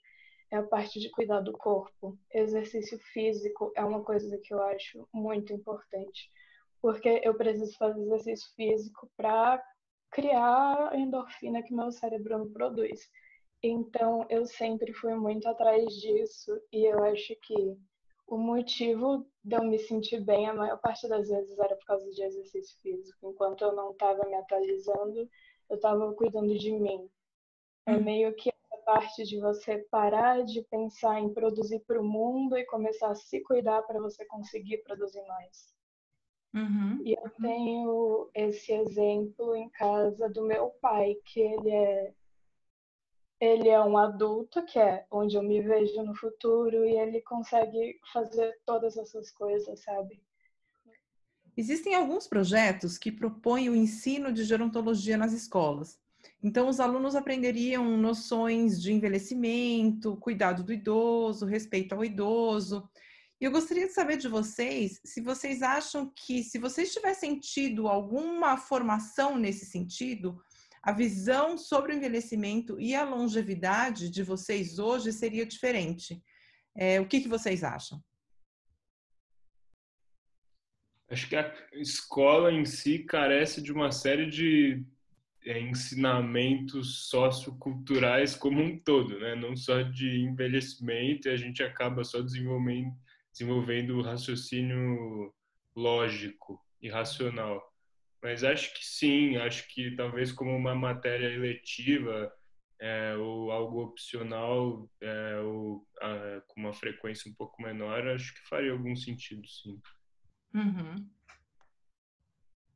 é 0.52 0.58
a 0.58 0.64
parte 0.64 1.00
de 1.00 1.10
cuidar 1.10 1.42
do 1.42 1.54
corpo. 1.54 2.18
Exercício 2.32 3.00
físico 3.14 3.72
é 3.76 3.84
uma 3.84 4.04
coisa 4.04 4.38
que 4.38 4.54
eu 4.54 4.62
acho 4.62 5.08
muito 5.12 5.54
importante, 5.54 6.30
porque 6.82 7.20
eu 7.24 7.34
preciso 7.36 7.76
fazer 7.78 8.02
exercício 8.02 8.54
físico 8.56 9.10
para 9.18 9.64
criar 10.12 10.90
a 10.92 10.98
endorfina 10.98 11.64
que 11.64 11.74
meu 11.74 11.92
cérebro 11.92 12.38
não 12.38 12.52
produz. 12.52 13.10
Então, 13.64 14.26
eu 14.30 14.46
sempre 14.46 14.94
fui 14.94 15.16
muito 15.16 15.48
atrás 15.48 15.92
disso 15.96 16.52
e 16.72 16.86
eu 16.86 17.04
acho 17.04 17.36
que 17.42 17.76
o 18.28 18.38
motivo 18.38 19.26
de 19.44 19.56
eu 19.56 19.64
me 19.64 19.78
sentir 19.78 20.20
bem 20.20 20.48
a 20.48 20.54
maior 20.54 20.78
parte 20.80 21.08
das 21.08 21.30
vezes 21.30 21.58
era 21.58 21.76
por 21.76 21.86
causa 21.86 22.10
de 22.10 22.24
exercício 22.24 22.80
físico. 22.82 23.30
Enquanto 23.30 23.64
eu 23.64 23.74
não 23.74 23.92
estava 23.92 24.28
me 24.28 24.36
atualizando, 24.36 25.30
eu 25.70 25.76
estava 25.76 26.14
cuidando 26.14 26.58
de 26.58 26.72
mim. 26.72 27.10
É 27.86 27.94
hum. 27.94 28.04
meio 28.04 28.36
que 28.36 28.50
essa 28.50 28.84
parte 28.84 29.24
de 29.24 29.40
você 29.40 29.78
parar 29.92 30.44
de 30.44 30.64
pensar 30.64 31.20
em 31.20 31.34
produzir 31.34 31.80
para 31.82 32.02
o 32.02 32.04
mundo 32.04 32.58
e 32.58 32.66
começar 32.66 33.12
a 33.12 33.16
se 33.16 33.42
cuidar 33.42 33.84
para 33.84 34.00
você 34.00 34.26
conseguir 34.26 34.80
produzir 34.80 35.24
mais. 35.28 35.76
Uhum. 36.56 37.02
E 37.04 37.14
eu 37.14 37.30
tenho 37.42 38.30
esse 38.34 38.72
exemplo 38.72 39.56
em 39.56 39.70
casa 39.70 40.30
do 40.30 40.44
meu 40.44 40.70
pai, 40.82 41.16
que 41.26 41.42
ele 41.42 41.70
é 41.70 42.14
ele 43.40 43.70
é 43.70 43.82
um 43.82 43.98
adulto, 43.98 44.64
que 44.66 44.80
é 44.80 45.06
onde 45.12 45.36
eu 45.36 45.44
me 45.44 45.62
vejo 45.62 46.02
no 46.04 46.16
futuro, 46.16 46.86
e 46.86 46.98
ele 46.98 47.22
consegue 47.22 48.00
fazer 48.12 48.58
todas 48.66 48.98
essas 48.98 49.32
coisas, 49.32 49.82
sabe? 49.84 50.22
Existem 51.58 51.96
alguns 51.96 52.28
projetos 52.28 52.98
que 52.98 53.12
propõem 53.12 53.70
o 53.70 53.76
ensino 53.76 54.32
de 54.32 54.44
gerontologia 54.44 55.18
nas 55.18 55.32
escolas. 55.32 55.98
Então, 56.44 56.68
os 56.68 56.80
alunos 56.80 57.16
aprenderiam 57.16 57.98
noções 57.98 58.82
de 58.82 58.92
envelhecimento, 58.92 60.18
cuidado 60.18 60.64
do 60.64 60.74
idoso, 60.74 61.46
respeito 61.46 61.94
ao 61.94 62.04
idoso. 62.04 62.90
E 63.40 63.46
eu 63.46 63.52
gostaria 63.52 63.88
de 63.88 63.94
saber 63.94 64.18
de 64.18 64.28
vocês 64.28 65.00
se 65.04 65.22
vocês 65.22 65.62
acham 65.62 66.12
que, 66.16 66.44
se 66.44 66.58
vocês 66.58 66.94
tivessem 66.94 67.40
tido 67.40 67.88
alguma 67.88 68.58
formação 68.58 69.38
nesse 69.38 69.66
sentido, 69.66 70.42
a 70.86 70.92
visão 70.92 71.58
sobre 71.58 71.92
o 71.92 71.96
envelhecimento 71.96 72.80
e 72.80 72.94
a 72.94 73.04
longevidade 73.04 74.08
de 74.08 74.22
vocês 74.22 74.78
hoje 74.78 75.12
seria 75.12 75.44
diferente. 75.44 76.22
É, 76.78 77.02
o 77.02 77.08
que, 77.08 77.22
que 77.22 77.28
vocês 77.28 77.64
acham? 77.64 78.00
Acho 81.10 81.28
que 81.28 81.36
a 81.36 81.52
escola 81.74 82.52
em 82.52 82.66
si 82.66 83.00
carece 83.00 83.64
de 83.64 83.72
uma 83.72 83.92
série 83.92 84.30
de 84.30 84.86
é, 85.44 85.60
ensinamentos 85.60 87.08
socioculturais 87.10 88.36
como 88.36 88.62
um 88.62 88.78
todo, 88.78 89.20
né? 89.20 89.34
Não 89.34 89.56
só 89.56 89.82
de 89.82 90.22
envelhecimento, 90.22 91.30
a 91.30 91.36
gente 91.36 91.64
acaba 91.64 92.04
só 92.04 92.22
desenvolvendo, 92.22 92.94
desenvolvendo 93.32 94.02
raciocínio 94.04 95.34
lógico 95.76 96.64
e 96.80 96.90
racional. 96.90 97.75
Mas 98.26 98.44
acho 98.44 98.74
que 98.74 98.84
sim, 98.84 99.38
acho 99.38 99.68
que 99.68 99.96
talvez 99.96 100.32
como 100.32 100.50
uma 100.50 100.74
matéria 100.74 101.28
eletiva 101.28 102.34
é, 102.82 103.16
ou 103.18 103.52
algo 103.52 103.84
opcional 103.84 104.90
é, 105.00 105.40
ou 105.42 105.86
a, 106.02 106.42
com 106.48 106.60
uma 106.60 106.74
frequência 106.74 107.30
um 107.30 107.36
pouco 107.36 107.62
menor, 107.62 108.08
acho 108.08 108.34
que 108.34 108.50
faria 108.50 108.72
algum 108.72 108.96
sentido, 108.96 109.48
sim. 109.48 109.80
Uhum. 110.56 111.08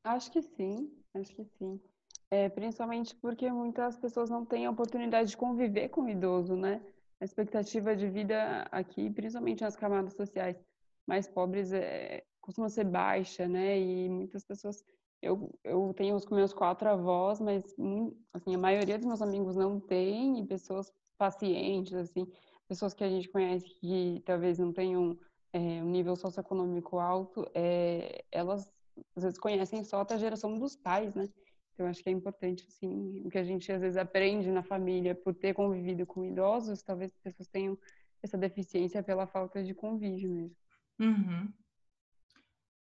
Acho 0.03 0.31
que 0.31 0.43
sim, 0.43 0.95
acho 1.15 1.35
que 1.35 1.43
sim. 1.43 1.81
É, 2.29 2.47
principalmente 2.47 3.15
porque 3.15 3.51
muitas 3.51 3.97
pessoas 3.97 4.29
não 4.29 4.45
têm 4.45 4.67
a 4.67 4.71
oportunidade 4.71 5.31
de 5.31 5.37
conviver 5.37 5.89
com 5.89 6.01
o 6.01 6.09
idoso, 6.09 6.55
né? 6.55 6.79
A 7.19 7.25
expectativa 7.25 7.95
de 7.95 8.07
vida 8.07 8.67
aqui, 8.71 9.09
principalmente 9.09 9.63
nas 9.63 9.75
camadas 9.75 10.13
sociais 10.13 10.63
mais 11.07 11.27
pobres, 11.27 11.73
é, 11.73 12.23
costuma 12.39 12.69
ser 12.69 12.83
baixa, 12.83 13.47
né? 13.47 13.79
E 13.79 14.07
muitas 14.07 14.45
pessoas 14.45 14.85
eu, 15.21 15.53
eu 15.63 15.93
tenho 15.95 16.15
os 16.15 16.25
meus 16.27 16.53
quatro 16.53 16.89
avós, 16.89 17.39
mas 17.39 17.63
hum, 17.77 18.15
assim, 18.33 18.55
a 18.55 18.57
maioria 18.57 18.97
dos 18.97 19.07
meus 19.07 19.21
amigos 19.21 19.55
não 19.55 19.79
tem, 19.79 20.39
e 20.39 20.45
pessoas 20.45 20.91
pacientes, 21.17 21.93
assim, 21.93 22.25
pessoas 22.67 22.93
que 22.93 23.03
a 23.03 23.09
gente 23.09 23.29
conhece 23.29 23.67
que 23.79 24.21
talvez 24.25 24.57
não 24.57 24.71
tenham 24.71 25.17
é, 25.51 25.59
um 25.59 25.89
nível 25.89 26.15
socioeconômico 26.15 26.99
alto, 26.99 27.49
é, 27.53 28.23
elas 28.31 28.69
às 29.15 29.23
vezes 29.23 29.39
conhecem 29.39 29.83
só 29.83 30.01
até 30.01 30.15
a 30.15 30.17
geração 30.17 30.57
dos 30.57 30.75
pais, 30.75 31.13
né? 31.13 31.29
Então 31.73 31.87
acho 31.87 32.03
que 32.03 32.09
é 32.09 32.11
importante, 32.11 32.65
assim, 32.67 33.21
o 33.25 33.29
que 33.29 33.37
a 33.37 33.43
gente 33.43 33.71
às 33.71 33.81
vezes 33.81 33.97
aprende 33.97 34.51
na 34.51 34.61
família 34.61 35.15
por 35.15 35.33
ter 35.33 35.53
convivido 35.53 36.05
com 36.05 36.25
idosos, 36.25 36.83
talvez 36.83 37.11
as 37.13 37.19
pessoas 37.19 37.47
tenham 37.47 37.77
essa 38.21 38.37
deficiência 38.37 39.01
pela 39.01 39.25
falta 39.25 39.63
de 39.63 39.73
convívio 39.73 40.29
mesmo. 40.29 40.55
Uhum. 40.99 41.53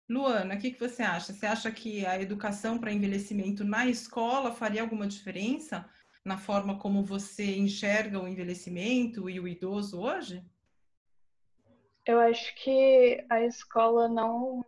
Luana, 0.08 0.56
o 0.56 0.60
que, 0.60 0.72
que 0.72 0.80
você 0.80 1.02
acha? 1.02 1.34
Você 1.34 1.46
acha 1.46 1.72
que 1.72 2.06
a 2.06 2.22
educação 2.22 2.78
para 2.78 2.92
envelhecimento 2.92 3.64
na 3.64 3.88
escola 3.88 4.52
faria 4.52 4.82
alguma 4.82 5.08
diferença 5.08 5.90
na 6.24 6.38
forma 6.38 6.78
como 6.78 7.04
você 7.04 7.56
enxerga 7.56 8.20
o 8.20 8.28
envelhecimento 8.28 9.30
e 9.30 9.40
o 9.40 9.48
idoso 9.48 10.00
hoje? 10.00 10.46
Eu 12.06 12.20
acho 12.20 12.54
que 12.56 13.26
a 13.30 13.42
escola 13.42 14.08
não 14.08 14.64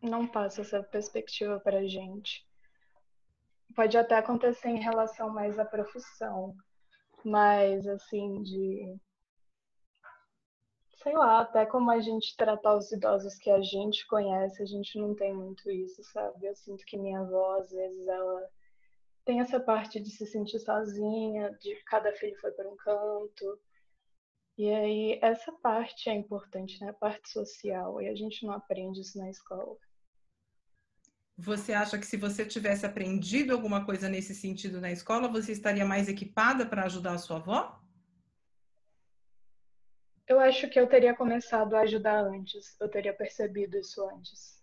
não 0.00 0.26
passa 0.26 0.62
essa 0.62 0.82
perspectiva 0.82 1.60
para 1.60 1.78
a 1.78 1.86
gente. 1.86 2.44
Pode 3.72 3.96
até 3.96 4.16
acontecer 4.16 4.68
em 4.68 4.80
relação 4.80 5.32
mais 5.32 5.60
à 5.60 5.64
profissão, 5.64 6.56
mas 7.24 7.86
assim 7.86 8.42
de 8.42 8.96
sei 11.02 11.14
lá, 11.14 11.40
até 11.40 11.66
como 11.66 11.90
a 11.90 12.00
gente 12.00 12.36
tratar 12.36 12.76
os 12.76 12.90
idosos 12.92 13.34
que 13.36 13.50
a 13.50 13.60
gente 13.60 14.06
conhece, 14.06 14.62
a 14.62 14.66
gente 14.66 14.98
não 14.98 15.14
tem 15.14 15.34
muito 15.34 15.70
isso, 15.70 16.02
sabe? 16.04 16.46
Eu 16.46 16.54
sinto 16.54 16.84
que 16.84 16.96
minha 16.96 17.20
avó, 17.20 17.58
às 17.58 17.70
vezes, 17.70 18.06
ela 18.06 18.48
tem 19.24 19.40
essa 19.40 19.58
parte 19.58 20.00
de 20.00 20.10
se 20.10 20.26
sentir 20.26 20.60
sozinha, 20.60 21.50
de 21.60 21.74
cada 21.84 22.12
filho 22.12 22.38
foi 22.40 22.52
para 22.52 22.68
um 22.68 22.76
canto. 22.76 23.58
E 24.56 24.68
aí, 24.68 25.18
essa 25.22 25.50
parte 25.52 26.08
é 26.08 26.14
importante, 26.14 26.80
né? 26.80 26.90
A 26.90 26.94
parte 26.94 27.28
social, 27.30 28.00
e 28.00 28.08
a 28.08 28.14
gente 28.14 28.46
não 28.46 28.52
aprende 28.52 29.00
isso 29.00 29.18
na 29.18 29.30
escola. 29.30 29.76
Você 31.36 31.72
acha 31.72 31.98
que 31.98 32.06
se 32.06 32.16
você 32.16 32.44
tivesse 32.46 32.86
aprendido 32.86 33.52
alguma 33.52 33.84
coisa 33.84 34.08
nesse 34.08 34.34
sentido 34.34 34.80
na 34.80 34.92
escola, 34.92 35.26
você 35.26 35.50
estaria 35.50 35.84
mais 35.84 36.08
equipada 36.08 36.64
para 36.64 36.84
ajudar 36.84 37.14
a 37.14 37.18
sua 37.18 37.38
avó? 37.38 37.81
Eu 40.28 40.38
acho 40.40 40.68
que 40.68 40.78
eu 40.78 40.86
teria 40.86 41.14
começado 41.14 41.74
a 41.74 41.80
ajudar 41.80 42.24
antes, 42.24 42.76
eu 42.80 42.88
teria 42.88 43.12
percebido 43.12 43.76
isso 43.78 44.02
antes. 44.08 44.62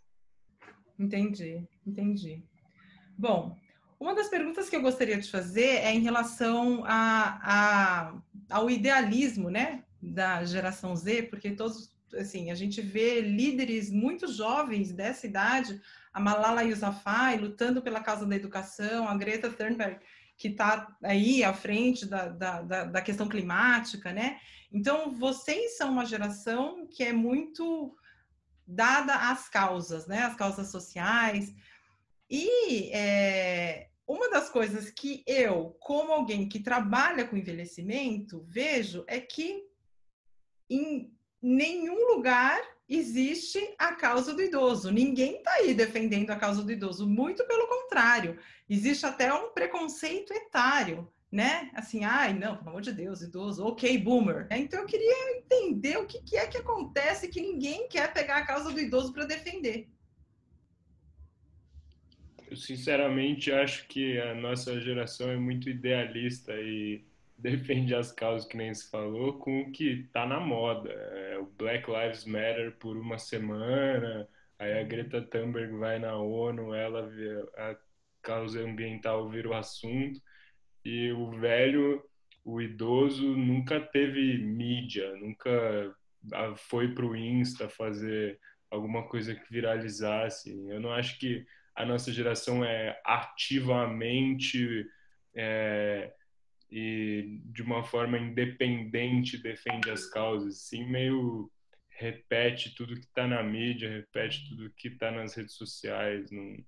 Entendi, 0.97 1.67
entendi. 1.85 2.43
Bom, 3.17 3.55
uma 3.99 4.15
das 4.15 4.29
perguntas 4.29 4.69
que 4.69 4.75
eu 4.75 4.81
gostaria 4.81 5.17
de 5.17 5.29
fazer 5.29 5.81
é 5.81 5.93
em 5.93 5.99
relação 5.99 6.83
a, 6.85 7.39
a, 7.43 8.21
ao 8.49 8.69
idealismo, 8.69 9.49
né, 9.49 9.83
da 10.01 10.43
geração 10.45 10.95
Z, 10.95 11.23
porque 11.23 11.51
todos, 11.51 11.91
assim, 12.13 12.49
a 12.49 12.55
gente 12.55 12.81
vê 12.81 13.19
líderes 13.19 13.91
muito 13.91 14.27
jovens 14.31 14.93
dessa 14.93 15.27
idade, 15.27 15.81
a 16.13 16.19
Malala 16.19 16.63
Yousafzai 16.63 17.37
lutando 17.37 17.81
pela 17.81 17.99
causa 17.99 18.25
da 18.25 18.35
educação, 18.35 19.07
a 19.07 19.17
Greta 19.17 19.49
Thunberg 19.49 19.99
que 20.39 20.47
está 20.47 20.97
aí 21.03 21.43
à 21.43 21.53
frente 21.53 22.05
da, 22.05 22.29
da, 22.29 22.61
da, 22.85 23.01
questão 23.01 23.27
climática, 23.27 24.13
né? 24.13 24.39
Então, 24.71 25.11
vocês 25.11 25.75
são 25.75 25.91
uma 25.91 26.05
geração 26.05 26.87
que 26.87 27.03
é 27.03 27.11
muito 27.11 27.93
dada 28.65 29.13
às 29.29 29.49
causas, 29.49 30.07
né? 30.07 30.23
As 30.23 30.35
causas 30.35 30.71
sociais. 30.71 31.53
E 32.29 32.89
é, 32.93 33.89
uma 34.07 34.29
das 34.29 34.49
coisas 34.49 34.89
que 34.89 35.25
eu, 35.27 35.75
como 35.77 36.13
alguém 36.13 36.47
que 36.47 36.61
trabalha 36.61 37.27
com 37.27 37.35
envelhecimento, 37.35 38.41
vejo 38.47 39.03
é 39.07 39.19
que 39.19 39.67
em 40.69 41.13
nenhum 41.41 42.15
lugar 42.15 42.61
existe 42.89 43.75
a 43.77 43.93
causa 43.93 44.33
do 44.33 44.41
idoso. 44.41 44.91
Ninguém 44.91 45.37
está 45.37 45.51
aí 45.53 45.73
defendendo 45.73 46.31
a 46.31 46.35
causa 46.35 46.63
do 46.63 46.71
idoso. 46.71 47.07
Muito 47.07 47.45
pelo 47.45 47.67
contrário, 47.67 48.39
existe 48.69 49.05
até 49.05 49.33
um 49.33 49.51
preconceito 49.51 50.33
etário 50.33 51.07
né? 51.31 51.69
Assim, 51.75 52.03
ai, 52.03 52.33
não, 52.33 52.57
pelo 52.57 52.69
amor 52.69 52.81
de 52.81 52.91
Deus, 52.91 53.21
idoso, 53.21 53.63
ok, 53.63 53.97
boomer. 53.99 54.47
Então 54.51 54.79
eu 54.79 54.85
queria 54.85 55.37
entender 55.37 55.97
o 55.97 56.07
que, 56.07 56.21
que 56.21 56.35
é 56.35 56.47
que 56.47 56.57
acontece 56.57 57.29
que 57.29 57.41
ninguém 57.41 57.87
quer 57.87 58.11
pegar 58.11 58.37
a 58.37 58.45
causa 58.45 58.71
do 58.71 58.79
idoso 58.79 59.13
para 59.13 59.25
defender. 59.25 59.87
Eu 62.49 62.57
sinceramente 62.57 63.51
acho 63.51 63.87
que 63.87 64.19
a 64.19 64.33
nossa 64.33 64.79
geração 64.81 65.29
é 65.29 65.37
muito 65.37 65.69
idealista 65.69 66.51
e 66.53 67.05
defende 67.41 67.95
as 67.95 68.11
causas 68.11 68.47
que 68.47 68.57
nem 68.57 68.73
se 68.73 68.89
falou 68.89 69.39
com 69.39 69.61
o 69.61 69.71
que 69.71 70.01
está 70.05 70.25
na 70.25 70.39
moda. 70.39 70.89
É 70.91 71.37
o 71.37 71.45
Black 71.45 71.89
Lives 71.89 72.25
Matter 72.25 72.77
por 72.79 72.97
uma 72.97 73.17
semana, 73.17 74.27
aí 74.57 74.79
a 74.79 74.83
Greta 74.83 75.21
Thunberg 75.21 75.73
vai 75.77 75.99
na 75.99 76.17
ONU, 76.17 76.73
ela 76.73 77.09
a 77.57 77.75
causa 78.21 78.61
ambiental 78.61 79.29
vira 79.29 79.49
o 79.49 79.53
assunto 79.53 80.21
e 80.83 81.11
o 81.11 81.31
velho, 81.31 82.03
o 82.43 82.61
idoso, 82.61 83.35
nunca 83.35 83.79
teve 83.79 84.37
mídia, 84.37 85.15
nunca 85.17 85.95
ah, 86.33 86.55
foi 86.55 86.93
para 86.93 87.05
o 87.05 87.15
Insta 87.15 87.69
fazer 87.69 88.39
alguma 88.69 89.07
coisa 89.07 89.35
que 89.35 89.51
viralizasse. 89.51 90.51
Eu 90.67 90.79
não 90.79 90.91
acho 90.91 91.19
que 91.19 91.45
a 91.75 91.85
nossa 91.85 92.11
geração 92.11 92.63
é 92.63 92.99
ativamente 93.05 94.85
é, 95.35 96.11
e 96.71 97.41
de 97.45 97.61
uma 97.61 97.83
forma 97.83 98.17
independente 98.17 99.41
defende 99.41 99.89
as 99.89 100.05
causas, 100.09 100.61
sim 100.61 100.85
meio 100.85 101.51
repete 101.99 102.73
tudo 102.73 102.95
que 102.95 103.05
está 103.05 103.27
na 103.27 103.43
mídia, 103.43 103.89
repete 103.89 104.47
tudo 104.47 104.71
que 104.71 104.87
está 104.87 105.11
nas 105.11 105.35
redes 105.35 105.55
sociais. 105.55 106.31
Não, 106.31 106.65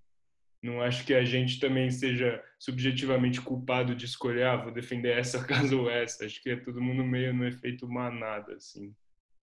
não 0.62 0.81
acho 0.81 1.05
que 1.05 1.13
a 1.13 1.24
gente 1.24 1.60
também 1.60 1.89
seja 1.89 2.43
subjetivamente 2.60 3.39
culpado 3.39 3.96
de 3.96 4.05
escolher, 4.05 4.46
ah, 4.46 4.58
vou 4.58 4.74
defender 4.74 5.17
essa 5.17 5.43
caso 5.48 5.81
ou 5.81 5.89
essa. 5.89 6.25
Acho 6.25 6.41
que 6.41 6.50
é 6.50 6.58
todo 6.58 6.81
mundo 6.81 7.03
meio 7.03 7.34
no 7.34 7.48
efeito 7.48 7.88
manada, 7.88 8.55
assim. 8.55 8.93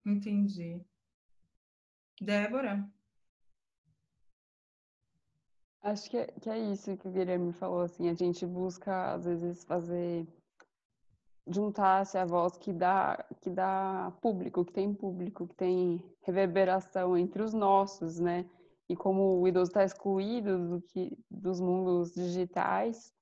Entendi. 0.05 0.79
Débora? 2.21 2.87
Acho 5.81 6.11
que 6.11 6.17
é, 6.17 6.27
que 6.27 6.47
é 6.47 6.59
isso 6.71 6.95
que 6.95 7.07
o 7.07 7.11
Guilherme 7.11 7.51
falou, 7.53 7.81
assim, 7.81 8.07
a 8.07 8.13
gente 8.13 8.45
busca, 8.45 9.13
às 9.13 9.25
vezes, 9.25 9.63
fazer 9.63 10.27
juntar-se 11.47 12.17
a 12.17 12.25
voz 12.25 12.57
que 12.57 12.71
dá, 12.71 13.25
que 13.41 13.49
dá 13.49 14.13
público, 14.21 14.63
que 14.65 14.73
tem 14.73 14.93
público, 14.93 15.47
que 15.47 15.55
tem 15.55 16.03
reverberação 16.21 17.17
entre 17.17 17.41
os 17.41 17.53
nossos, 17.53 18.19
né? 18.19 18.45
E 18.87 18.95
como 18.95 19.39
o 19.39 19.47
idoso 19.47 19.71
está 19.71 19.83
excluído 19.83 20.57
do 20.69 20.81
que, 20.81 21.17
dos 21.29 21.59
mundos 21.59 22.13
digitais, 22.13 23.13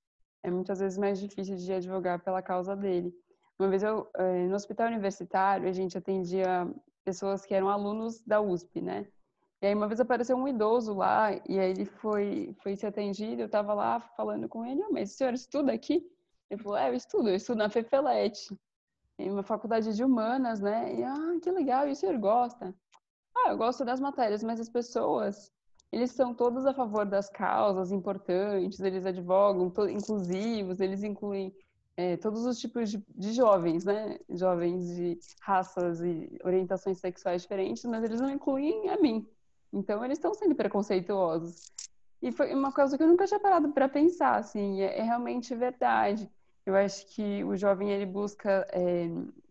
é 0.43 0.49
muitas 0.49 0.79
vezes 0.79 0.97
mais 0.97 1.19
difícil 1.19 1.55
de 1.55 1.73
advogar 1.73 2.23
pela 2.23 2.41
causa 2.41 2.75
dele. 2.75 3.13
Uma 3.57 3.69
vez 3.69 3.83
eu, 3.83 4.09
eh, 4.15 4.47
no 4.47 4.55
hospital 4.55 4.88
universitário, 4.88 5.67
a 5.67 5.71
gente 5.71 5.97
atendia 5.97 6.67
pessoas 7.03 7.45
que 7.45 7.53
eram 7.53 7.69
alunos 7.69 8.21
da 8.23 8.41
USP, 8.41 8.81
né? 8.81 9.07
E 9.61 9.67
aí 9.67 9.75
uma 9.75 9.88
vez 9.88 9.99
apareceu 9.99 10.38
um 10.38 10.47
idoso 10.47 10.93
lá, 10.93 11.33
e 11.47 11.59
aí 11.59 11.71
ele 11.71 11.85
foi, 11.85 12.55
foi 12.63 12.75
se 12.75 12.85
atendido, 12.85 13.41
eu 13.41 13.47
estava 13.47 13.73
lá 13.73 13.99
falando 13.99 14.47
com 14.47 14.65
ele, 14.65 14.81
oh, 14.88 14.93
mas 14.93 15.11
o 15.11 15.17
senhor 15.17 15.33
estuda 15.33 15.73
aqui? 15.73 16.09
Ele 16.49 16.61
falou, 16.61 16.77
é, 16.77 16.89
eu 16.89 16.93
estudo, 16.93 17.29
eu 17.29 17.35
estudo 17.35 17.57
na 17.57 17.69
FEFELET, 17.69 18.57
em 19.19 19.31
uma 19.31 19.43
faculdade 19.43 19.95
de 19.95 20.03
humanas, 20.03 20.59
né? 20.59 20.95
E, 20.95 21.03
ah, 21.03 21.39
que 21.41 21.51
legal, 21.51 21.87
e 21.87 21.91
o 21.91 21.95
senhor 21.95 22.17
gosta? 22.17 22.73
Ah, 23.35 23.51
eu 23.51 23.57
gosto 23.57 23.85
das 23.85 23.99
matérias, 23.99 24.43
mas 24.43 24.59
as 24.59 24.69
pessoas, 24.69 25.51
eles 25.91 26.11
são 26.11 26.33
todos 26.33 26.65
a 26.65 26.73
favor 26.73 27.05
das 27.05 27.29
causas 27.29 27.91
importantes, 27.91 28.79
eles 28.79 29.05
advogam, 29.05 29.71
inclusivos, 29.89 30.79
eles 30.79 31.03
incluem 31.03 31.53
é, 31.97 32.15
todos 32.17 32.45
os 32.45 32.57
tipos 32.57 32.89
de, 32.89 33.03
de, 33.09 33.33
jovens, 33.33 33.83
né? 33.83 34.17
Jovens 34.29 34.95
de 34.95 35.19
raças 35.41 36.01
e 36.01 36.39
orientações 36.43 36.97
sexuais 36.97 37.41
diferentes, 37.41 37.83
mas 37.83 38.03
eles 38.03 38.21
não 38.21 38.29
incluem 38.29 38.89
a 38.89 38.97
mim. 38.97 39.27
Então, 39.71 40.03
eles 40.03 40.17
estão 40.17 40.33
sendo 40.33 40.55
preconceituosos. 40.55 41.71
E 42.21 42.31
foi 42.31 42.53
uma 42.53 42.71
coisa 42.71 42.97
que 42.97 43.03
eu 43.03 43.07
nunca 43.07 43.25
tinha 43.25 43.39
parado 43.39 43.71
para 43.73 43.89
pensar, 43.89 44.37
assim, 44.37 44.81
é, 44.81 44.99
é 44.99 45.03
realmente 45.03 45.53
verdade. 45.53 46.29
Eu 46.69 46.75
acho 46.75 47.03
que 47.07 47.43
o 47.43 47.57
jovem 47.57 47.89
ele 47.89 48.05
busca 48.05 48.67
é, 48.71 49.07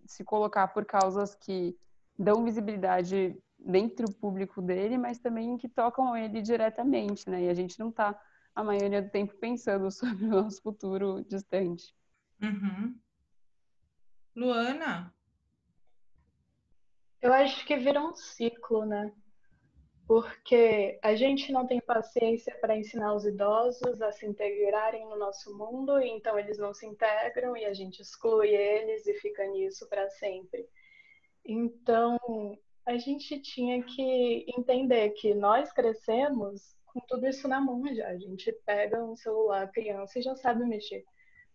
se 0.06 0.22
colocar 0.22 0.68
por 0.68 0.84
causas 0.84 1.34
que 1.34 1.76
dão 2.16 2.44
visibilidade 2.44 3.36
dentro 3.58 4.06
do 4.06 4.12
público 4.12 4.62
dele, 4.62 4.96
mas 4.96 5.18
também 5.18 5.56
que 5.56 5.68
tocam 5.68 6.16
ele 6.16 6.40
diretamente, 6.40 7.28
né? 7.28 7.42
E 7.42 7.48
a 7.48 7.54
gente 7.54 7.76
não 7.76 7.88
está 7.88 8.16
a 8.54 8.62
maioria 8.62 9.02
do 9.02 9.10
tempo 9.10 9.34
pensando 9.34 9.90
sobre 9.90 10.26
o 10.26 10.28
nosso 10.28 10.62
futuro 10.62 11.24
distante. 11.24 11.92
Uhum. 12.40 12.96
Luana? 14.36 15.12
Eu 17.20 17.32
acho 17.32 17.66
que 17.66 17.76
vira 17.78 18.00
um 18.00 18.14
ciclo, 18.14 18.86
né? 18.86 19.12
Porque 20.08 20.98
a 21.02 21.14
gente 21.14 21.52
não 21.52 21.66
tem 21.66 21.82
paciência 21.82 22.56
para 22.62 22.74
ensinar 22.74 23.14
os 23.14 23.26
idosos 23.26 24.00
a 24.00 24.10
se 24.10 24.24
integrarem 24.24 25.04
no 25.04 25.18
nosso 25.18 25.54
mundo, 25.54 26.00
e 26.00 26.08
então 26.08 26.38
eles 26.38 26.56
não 26.56 26.72
se 26.72 26.86
integram 26.86 27.54
e 27.54 27.66
a 27.66 27.74
gente 27.74 28.00
exclui 28.00 28.48
eles 28.48 29.06
e 29.06 29.12
fica 29.12 29.46
nisso 29.48 29.86
para 29.86 30.08
sempre. 30.08 30.66
Então, 31.44 32.18
a 32.86 32.96
gente 32.96 33.38
tinha 33.40 33.82
que 33.82 34.46
entender 34.56 35.10
que 35.10 35.34
nós 35.34 35.70
crescemos 35.72 36.74
com 36.86 37.00
tudo 37.00 37.26
isso 37.26 37.46
na 37.46 37.60
mão 37.60 37.82
já. 37.94 38.08
A 38.08 38.18
gente 38.18 38.50
pega 38.64 39.04
um 39.04 39.14
celular, 39.14 39.70
criança, 39.70 40.18
e 40.18 40.22
já 40.22 40.34
sabe 40.36 40.64
mexer. 40.64 41.04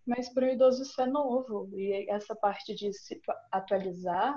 Mas 0.06 0.32
para 0.32 0.45
o 0.45 0.49
idoso 0.49 0.84
isso 0.84 1.01
é 1.01 1.08
novo, 1.08 1.67
e 1.73 2.08
essa 2.08 2.36
parte 2.36 2.75
de 2.75 2.93
se 2.93 3.19
atualizar 3.51 4.36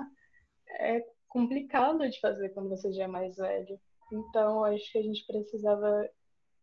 é 0.79 1.05
complicado 1.27 2.09
de 2.09 2.19
fazer 2.19 2.49
quando 2.49 2.69
você 2.69 2.91
já 2.91 3.03
é 3.03 3.07
mais 3.07 3.35
velho. 3.37 3.79
Então, 4.11 4.63
acho 4.63 4.91
que 4.91 4.97
a 4.97 5.03
gente 5.03 5.25
precisava 5.25 6.09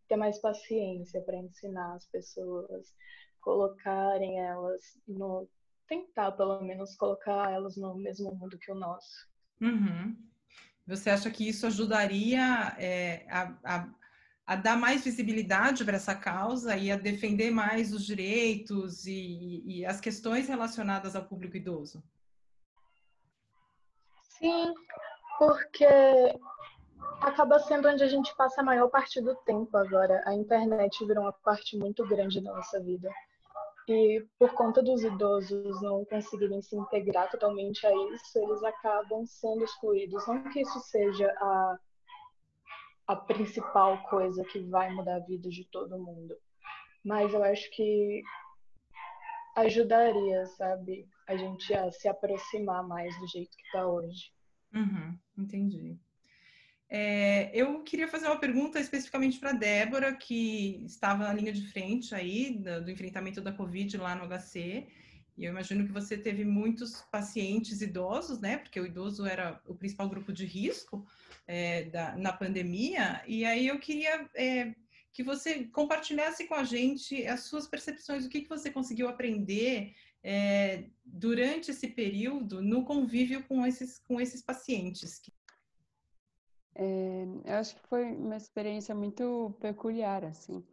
ter 0.08 0.16
mais 0.16 0.38
paciência 0.38 1.20
para 1.22 1.36
ensinar 1.36 1.94
as 1.94 2.06
pessoas, 2.06 2.94
colocarem 3.40 4.40
elas 4.40 4.98
no. 5.06 5.48
tentar, 5.86 6.32
pelo 6.32 6.62
menos, 6.62 6.96
colocar 6.96 7.52
elas 7.52 7.76
no 7.76 7.94
mesmo 7.96 8.34
mundo 8.34 8.58
que 8.58 8.72
o 8.72 8.74
nosso. 8.74 9.28
Uhum. 9.60 10.16
Você 10.86 11.10
acha 11.10 11.30
que 11.30 11.48
isso 11.48 11.66
ajudaria 11.66 12.74
é, 12.78 13.26
a, 13.30 13.54
a, 13.64 13.88
a, 14.46 14.56
dar 14.56 14.76
mais 14.76 15.02
visibilidade 15.02 15.84
para 15.84 15.96
essa 15.96 16.14
causa 16.14 16.76
e 16.76 16.90
a 16.90 16.96
defender 16.96 17.50
mais 17.50 17.92
os 17.92 18.04
direitos 18.04 19.06
e, 19.06 19.62
e 19.64 19.86
as 19.86 20.00
questões 20.00 20.46
relacionadas 20.46 21.16
ao 21.16 21.24
público 21.24 21.56
idoso? 21.56 22.02
Sim, 24.38 24.74
porque 25.38 25.86
acaba 27.24 27.58
sendo 27.58 27.88
onde 27.88 28.04
a 28.04 28.08
gente 28.08 28.34
passa 28.36 28.60
a 28.60 28.64
maior 28.64 28.88
parte 28.88 29.20
do 29.20 29.34
tempo 29.36 29.76
agora. 29.76 30.22
A 30.26 30.34
internet 30.34 31.04
virou 31.06 31.24
uma 31.24 31.32
parte 31.32 31.76
muito 31.76 32.06
grande 32.06 32.40
da 32.40 32.52
nossa 32.52 32.80
vida. 32.80 33.10
E 33.88 34.26
por 34.38 34.52
conta 34.54 34.82
dos 34.82 35.02
idosos 35.02 35.82
não 35.82 36.04
conseguirem 36.04 36.62
se 36.62 36.76
integrar 36.76 37.30
totalmente 37.30 37.86
a 37.86 37.92
isso, 38.14 38.38
eles 38.38 38.62
acabam 38.62 39.26
sendo 39.26 39.64
excluídos. 39.64 40.26
Não 40.26 40.42
que 40.50 40.60
isso 40.60 40.80
seja 40.80 41.30
a, 41.38 41.78
a 43.08 43.16
principal 43.16 44.02
coisa 44.04 44.44
que 44.44 44.60
vai 44.60 44.90
mudar 44.92 45.16
a 45.16 45.20
vida 45.26 45.48
de 45.48 45.64
todo 45.70 45.98
mundo, 45.98 46.34
mas 47.04 47.32
eu 47.34 47.42
acho 47.42 47.70
que 47.72 48.22
ajudaria, 49.56 50.46
sabe, 50.46 51.06
a 51.28 51.36
gente 51.36 51.72
a 51.74 51.90
se 51.92 52.08
aproximar 52.08 52.82
mais 52.82 53.16
do 53.20 53.28
jeito 53.28 53.56
que 53.56 53.64
está 53.66 53.86
hoje. 53.86 54.32
Uhum, 54.74 55.18
entendi. 55.38 55.98
É, 56.88 57.50
eu 57.54 57.82
queria 57.82 58.06
fazer 58.06 58.26
uma 58.26 58.38
pergunta 58.38 58.78
especificamente 58.78 59.38
para 59.38 59.52
Débora, 59.52 60.14
que 60.14 60.82
estava 60.84 61.24
na 61.24 61.32
linha 61.32 61.52
de 61.52 61.66
frente 61.68 62.14
aí 62.14 62.58
do, 62.58 62.84
do, 62.84 62.90
enfrentamento 62.90 63.40
da 63.40 63.52
Covid 63.52 63.96
lá 63.96 64.14
no 64.14 64.28
HC. 64.28 64.86
E 65.36 65.44
eu 65.44 65.50
imagino 65.50 65.84
que 65.84 65.92
você 65.92 66.16
teve 66.16 66.44
muitos 66.44 67.02
pacientes 67.10 67.80
idosos, 67.80 68.40
né? 68.40 68.58
Porque 68.58 68.78
o 68.78 68.86
idoso 68.86 69.26
era 69.26 69.60
o 69.66 69.74
principal 69.74 70.08
grupo 70.08 70.32
de 70.32 70.46
risco 70.46 71.04
é, 71.46 71.84
da, 71.84 72.16
na 72.16 72.32
pandemia. 72.32 73.22
E 73.26 73.44
aí 73.44 73.66
eu 73.66 73.78
queria 73.80 74.28
é, 74.34 74.74
que 75.12 75.24
você 75.24 75.64
compartilhasse 75.64 76.46
com 76.46 76.54
a 76.54 76.64
gente 76.64 77.26
as 77.26 77.40
suas 77.40 77.66
percepções, 77.66 78.24
o 78.24 78.28
que, 78.28 78.42
que 78.42 78.48
você 78.48 78.70
conseguiu 78.70 79.08
aprender 79.08 79.94
é, 80.22 80.84
durante 81.04 81.70
esse 81.70 81.88
período 81.88 82.62
no 82.62 82.84
convívio 82.84 83.42
com 83.44 83.66
esses, 83.66 83.98
com 83.98 84.20
esses 84.20 84.40
pacientes. 84.40 85.20
É, 86.74 87.24
eu 87.44 87.54
acho 87.56 87.76
que 87.76 87.86
foi 87.88 88.04
uma 88.12 88.36
experiência 88.36 88.94
muito 88.94 89.54
peculiar, 89.60 90.24
assim. 90.24 90.64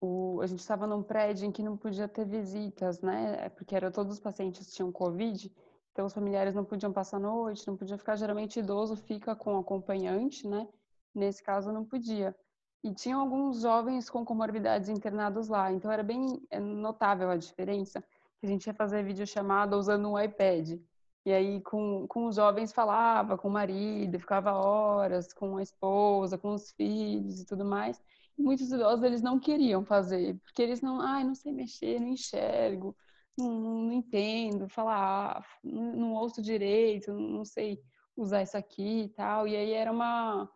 O, 0.00 0.40
a 0.42 0.46
gente 0.46 0.60
estava 0.60 0.86
num 0.86 1.02
prédio 1.02 1.46
em 1.46 1.52
que 1.52 1.62
não 1.62 1.76
podia 1.76 2.06
ter 2.06 2.26
visitas, 2.26 3.00
né? 3.00 3.36
É 3.46 3.48
porque 3.48 3.74
era 3.74 3.90
todos 3.90 4.14
os 4.14 4.20
pacientes 4.20 4.72
tinham 4.74 4.92
Covid, 4.92 5.50
então 5.92 6.06
os 6.06 6.12
familiares 6.12 6.54
não 6.54 6.64
podiam 6.64 6.92
passar 6.92 7.16
a 7.16 7.20
noite, 7.20 7.66
não 7.66 7.76
podiam 7.76 7.98
ficar. 7.98 8.16
Geralmente 8.16 8.60
idoso 8.60 8.96
fica 8.96 9.34
com 9.34 9.58
acompanhante, 9.58 10.46
né? 10.46 10.68
Nesse 11.14 11.42
caso 11.42 11.72
não 11.72 11.84
podia. 11.84 12.36
E 12.84 12.92
tinham 12.92 13.20
alguns 13.20 13.62
jovens 13.62 14.10
com 14.10 14.24
comorbidades 14.24 14.88
internados 14.90 15.48
lá, 15.48 15.72
então 15.72 15.90
era 15.90 16.02
bem 16.02 16.40
é 16.50 16.60
notável 16.60 17.30
a 17.30 17.36
diferença. 17.36 18.02
Que 18.38 18.46
a 18.46 18.48
gente 18.48 18.66
ia 18.66 18.74
fazer 18.74 19.02
videochamada 19.02 19.78
usando 19.78 20.10
um 20.10 20.20
iPad. 20.20 20.78
E 21.26 21.32
aí, 21.32 21.60
com, 21.62 22.06
com 22.06 22.26
os 22.26 22.36
jovens, 22.36 22.72
falava 22.72 23.36
com 23.36 23.48
o 23.48 23.50
marido, 23.50 24.20
ficava 24.20 24.52
horas 24.52 25.32
com 25.32 25.56
a 25.56 25.62
esposa, 25.62 26.38
com 26.38 26.54
os 26.54 26.70
filhos 26.72 27.40
e 27.40 27.46
tudo 27.46 27.64
mais. 27.64 28.00
E 28.38 28.42
muitos 28.42 28.70
idosos, 28.70 29.04
eles 29.04 29.22
não 29.22 29.40
queriam 29.40 29.84
fazer, 29.84 30.38
porque 30.44 30.62
eles 30.62 30.80
não, 30.80 31.00
ai, 31.00 31.24
não 31.24 31.34
sei 31.34 31.52
mexer, 31.52 31.98
não 32.00 32.08
enxergo, 32.08 32.96
não, 33.36 33.50
não 33.60 33.92
entendo, 33.92 34.68
falar, 34.68 35.44
não, 35.64 35.96
não 35.96 36.12
ouço 36.14 36.40
direito, 36.40 37.12
não 37.12 37.44
sei 37.44 37.82
usar 38.16 38.42
isso 38.42 38.56
aqui 38.56 39.02
e 39.04 39.08
tal. 39.08 39.48
E 39.48 39.56
aí 39.56 39.72
era 39.72 39.90
uma, 39.90 40.48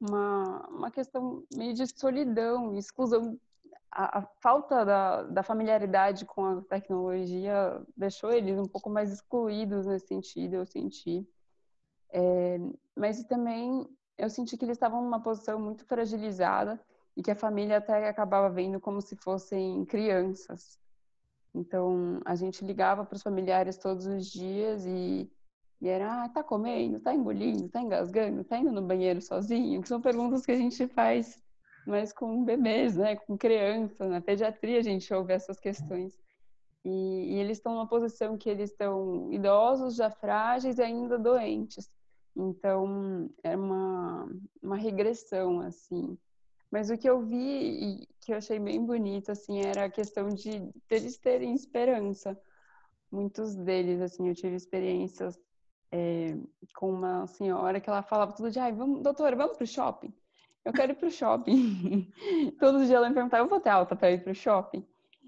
uma, 0.00 0.68
uma 0.68 0.90
questão 0.90 1.42
meio 1.54 1.74
de 1.74 1.86
solidão, 1.86 2.76
exclusão 2.76 3.38
a, 3.92 4.20
a, 4.20 4.22
falta 4.40 4.84
da, 4.84 5.22
da, 5.24 5.42
familiaridade 5.42 6.24
com 6.24 6.44
a 6.44 6.62
tecnologia 6.62 7.80
deixou 7.94 8.32
eles 8.32 8.58
um 8.58 8.64
pouco 8.64 8.88
mais 8.88 9.12
excluídos 9.12 9.86
nesse 9.86 10.06
sentido, 10.06 10.54
eu 10.56 10.66
senti. 10.66 11.28
É, 12.10 12.58
mas 12.96 13.22
também 13.24 13.86
eu 14.16 14.30
senti 14.30 14.56
que 14.56 14.64
eles 14.64 14.76
estavam 14.76 15.02
numa 15.02 15.20
posição 15.22 15.60
muito 15.60 15.84
fragilizada 15.84 16.80
e 17.14 17.22
que 17.22 17.30
a 17.30 17.36
família 17.36 17.78
até 17.78 18.08
acabava 18.08 18.48
vendo 18.48 18.80
como 18.80 19.00
se 19.00 19.14
fossem 19.16 19.84
crianças. 19.84 20.78
Então, 21.54 22.20
a 22.24 22.34
gente 22.34 22.64
ligava 22.64 23.04
para 23.04 23.16
os 23.16 23.22
familiares 23.22 23.76
todos 23.76 24.06
os 24.06 24.26
dias 24.26 24.86
e, 24.86 25.30
e 25.82 25.88
era, 25.88 26.24
ah, 26.24 26.28
tá 26.30 26.42
comendo, 26.42 26.98
tá 26.98 27.14
engolindo, 27.14 27.68
tá 27.68 27.80
engasgando, 27.82 28.42
tá 28.42 28.56
indo 28.56 28.72
no 28.72 28.80
banheiro 28.80 29.20
sozinho, 29.20 29.82
que 29.82 29.88
são 29.88 30.00
perguntas 30.00 30.46
que 30.46 30.52
a 30.52 30.56
gente 30.56 30.86
faz 30.88 31.42
mas 31.86 32.12
com 32.12 32.44
bebês, 32.44 32.96
né? 32.96 33.16
Com 33.16 33.36
crianças. 33.36 34.10
Na 34.10 34.20
pediatria 34.20 34.78
a 34.78 34.82
gente 34.82 35.12
ouve 35.12 35.32
essas 35.32 35.58
questões. 35.58 36.18
E, 36.84 37.34
e 37.34 37.38
eles 37.38 37.58
estão 37.58 37.74
numa 37.74 37.88
posição 37.88 38.36
que 38.36 38.48
eles 38.48 38.70
estão 38.70 39.32
idosos, 39.32 39.96
já 39.96 40.10
frágeis 40.10 40.78
e 40.78 40.82
ainda 40.82 41.18
doentes. 41.18 41.90
Então, 42.34 43.30
é 43.42 43.56
uma, 43.56 44.28
uma 44.62 44.76
regressão, 44.76 45.60
assim. 45.60 46.18
Mas 46.70 46.88
o 46.90 46.96
que 46.96 47.08
eu 47.08 47.20
vi 47.20 47.36
e 47.36 48.08
que 48.20 48.32
eu 48.32 48.38
achei 48.38 48.58
bem 48.58 48.84
bonito, 48.84 49.30
assim, 49.30 49.60
era 49.60 49.84
a 49.84 49.90
questão 49.90 50.28
de 50.28 50.72
eles 50.90 51.18
terem 51.18 51.54
esperança. 51.54 52.38
Muitos 53.10 53.54
deles, 53.54 54.00
assim, 54.00 54.28
eu 54.28 54.34
tive 54.34 54.56
experiências 54.56 55.38
é, 55.92 56.34
com 56.74 56.90
uma 56.90 57.26
senhora 57.26 57.78
que 57.78 57.90
ela 57.90 58.02
falava 58.02 58.32
todo 58.32 58.50
dia, 58.50 58.64
ai, 58.64 58.72
vamos, 58.72 59.02
doutora, 59.02 59.36
vamos 59.36 59.58
pro 59.58 59.66
shopping? 59.66 60.12
Eu 60.64 60.72
quero 60.72 60.92
ir 60.92 60.94
pro 60.96 61.10
shopping. 61.10 62.10
Todo 62.58 62.84
dia 62.86 62.96
ela 62.96 63.08
me 63.08 63.14
perguntava, 63.14 63.42
eu 63.44 63.48
vou 63.48 63.60
ter 63.60 63.70
alta 63.70 63.96
para 63.96 64.10
ir 64.10 64.22
pro 64.22 64.34
shopping? 64.34 64.86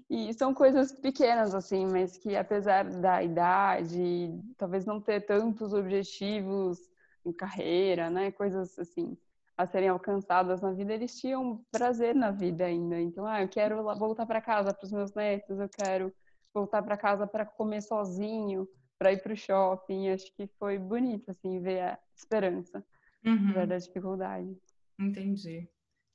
E 0.09 0.33
são 0.33 0.53
coisas 0.53 0.91
pequenas, 0.91 1.55
assim, 1.55 1.85
mas 1.87 2.17
que 2.17 2.35
apesar 2.35 2.85
da 2.85 3.23
idade, 3.23 4.31
talvez 4.55 4.85
não 4.85 5.01
ter 5.01 5.21
tantos 5.25 5.73
objetivos 5.73 6.79
em 7.25 7.33
carreira, 7.33 8.09
né? 8.09 8.31
Coisas 8.31 8.77
assim 8.77 9.17
a 9.57 9.65
serem 9.65 9.89
alcançadas 9.89 10.61
na 10.61 10.71
vida, 10.73 10.93
eles 10.93 11.17
tinham 11.19 11.63
prazer 11.71 12.13
na 12.13 12.29
vida 12.29 12.65
ainda. 12.65 12.99
Então, 12.99 13.25
ah, 13.25 13.41
eu 13.41 13.47
quero 13.47 13.81
voltar 13.97 14.25
para 14.25 14.41
casa 14.41 14.73
para 14.73 14.85
os 14.85 14.91
meus 14.91 15.13
netos, 15.13 15.59
eu 15.59 15.69
quero 15.69 16.13
voltar 16.53 16.83
para 16.83 16.97
casa 16.97 17.25
para 17.25 17.45
comer 17.45 17.81
sozinho, 17.81 18.67
para 18.99 19.13
ir 19.13 19.21
para 19.23 19.33
o 19.33 19.37
shopping. 19.37 20.09
Acho 20.09 20.25
que 20.35 20.47
foi 20.59 20.77
bonito 20.77 21.31
assim 21.31 21.61
ver 21.61 21.81
a 21.81 21.99
esperança 22.13 22.85
uhum. 23.25 23.65
da 23.65 23.77
dificuldade. 23.77 24.57
Entendi. 24.99 25.67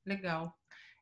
Legal. 0.07 0.57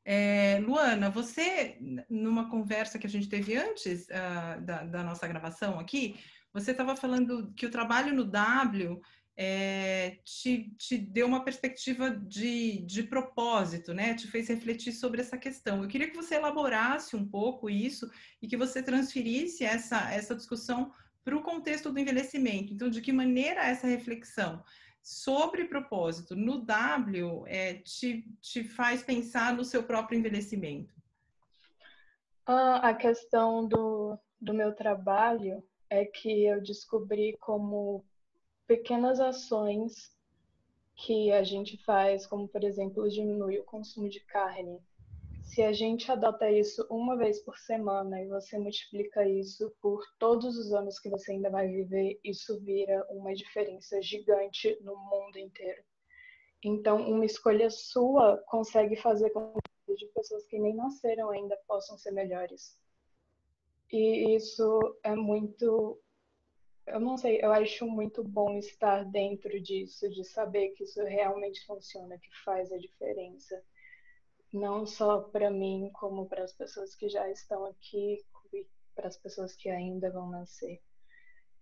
É, 0.04 0.58
Luana, 0.60 1.10
você, 1.10 1.76
numa 2.08 2.48
conversa 2.48 2.98
que 2.98 3.06
a 3.06 3.10
gente 3.10 3.28
teve 3.28 3.56
antes 3.56 4.06
uh, 4.06 4.60
da, 4.62 4.84
da, 4.84 5.02
nossa 5.02 5.28
gravação 5.28 5.78
aqui, 5.78 6.18
você 6.52 6.70
estava 6.70 6.96
falando 6.96 7.52
que 7.54 7.66
o 7.66 7.70
trabalho 7.70 8.14
no 8.14 8.24
W 8.24 9.00
é, 9.36 10.18
te, 10.24 10.74
te, 10.78 10.98
deu 10.98 11.26
uma 11.26 11.44
perspectiva 11.44 12.10
de, 12.10 12.78
de 12.86 13.02
propósito, 13.04 13.92
né? 13.94 14.14
Te 14.14 14.26
fez 14.26 14.48
refletir 14.48 14.92
sobre 14.92 15.20
essa 15.20 15.38
questão. 15.38 15.82
Eu 15.82 15.88
queria 15.88 16.10
que 16.10 16.16
você 16.16 16.34
elaborasse 16.34 17.14
um 17.14 17.28
pouco 17.28 17.70
isso 17.70 18.10
e 18.42 18.48
que 18.48 18.56
você 18.56 18.82
transferisse 18.82 19.62
essa, 19.62 20.10
essa 20.10 20.34
discussão 20.34 20.90
para 21.22 21.36
o 21.36 21.42
contexto 21.42 21.92
do 21.92 21.98
envelhecimento. 21.98 22.72
Então, 22.72 22.88
de 22.88 23.00
que 23.00 23.12
maneira 23.12 23.62
essa 23.62 23.86
reflexão 23.86 24.64
sobre 25.02 25.64
propósito 25.64 26.36
no 26.36 26.58
W 26.64 27.44
é, 27.46 27.74
te, 27.74 28.24
te 28.40 28.64
faz 28.64 29.02
pensar 29.02 29.54
no 29.54 29.64
seu 29.64 29.82
próprio 29.82 30.18
envelhecimento? 30.18 30.94
Ah, 32.46 32.88
a 32.88 32.94
questão 32.94 33.66
do, 33.66 34.18
do 34.40 34.54
meu 34.54 34.74
trabalho 34.74 35.62
é 35.90 36.04
que 36.04 36.44
eu 36.44 36.60
descobri 36.62 37.36
como 37.38 38.04
pequenas 38.66 39.20
ações 39.20 40.14
que 40.94 41.30
a 41.32 41.42
gente 41.42 41.76
faz, 41.84 42.26
como 42.26 42.48
por 42.48 42.64
exemplo, 42.64 43.08
diminuir 43.08 43.60
o 43.60 43.64
consumo 43.64 44.08
de 44.08 44.20
carne. 44.20 44.80
Se 45.58 45.64
a 45.64 45.72
gente 45.72 46.08
adota 46.08 46.48
isso 46.48 46.86
uma 46.88 47.16
vez 47.16 47.42
por 47.42 47.58
semana 47.58 48.22
e 48.22 48.28
você 48.28 48.56
multiplica 48.56 49.28
isso 49.28 49.74
por 49.82 50.00
todos 50.16 50.56
os 50.56 50.72
anos 50.72 51.00
que 51.00 51.10
você 51.10 51.32
ainda 51.32 51.50
vai 51.50 51.66
viver, 51.66 52.20
isso 52.22 52.60
vira 52.60 53.04
uma 53.10 53.34
diferença 53.34 54.00
gigante 54.00 54.78
no 54.82 54.96
mundo 54.96 55.36
inteiro. 55.36 55.82
Então, 56.62 57.10
uma 57.10 57.24
escolha 57.24 57.70
sua 57.70 58.40
consegue 58.46 58.94
fazer 58.94 59.30
com 59.30 59.52
que 59.84 60.06
pessoas 60.14 60.46
que 60.46 60.60
nem 60.60 60.76
nasceram 60.76 61.28
ainda 61.30 61.58
possam 61.66 61.98
ser 61.98 62.12
melhores. 62.12 62.78
E 63.90 64.36
isso 64.36 64.78
é 65.02 65.16
muito 65.16 66.00
eu 66.86 67.00
não 67.00 67.16
sei, 67.16 67.40
eu 67.42 67.50
acho 67.50 67.84
muito 67.84 68.22
bom 68.22 68.56
estar 68.58 69.04
dentro 69.06 69.60
disso, 69.60 70.08
de 70.08 70.22
saber 70.22 70.68
que 70.68 70.84
isso 70.84 71.02
realmente 71.02 71.66
funciona, 71.66 72.16
que 72.16 72.30
faz 72.44 72.70
a 72.70 72.78
diferença. 72.78 73.60
Não 74.52 74.86
só 74.86 75.20
para 75.20 75.50
mim, 75.50 75.90
como 75.92 76.26
para 76.26 76.44
as 76.44 76.52
pessoas 76.52 76.94
que 76.94 77.08
já 77.08 77.28
estão 77.30 77.66
aqui 77.66 78.24
e 78.52 78.66
para 78.94 79.08
as 79.08 79.16
pessoas 79.16 79.54
que 79.54 79.68
ainda 79.68 80.10
vão 80.10 80.30
nascer. 80.30 80.80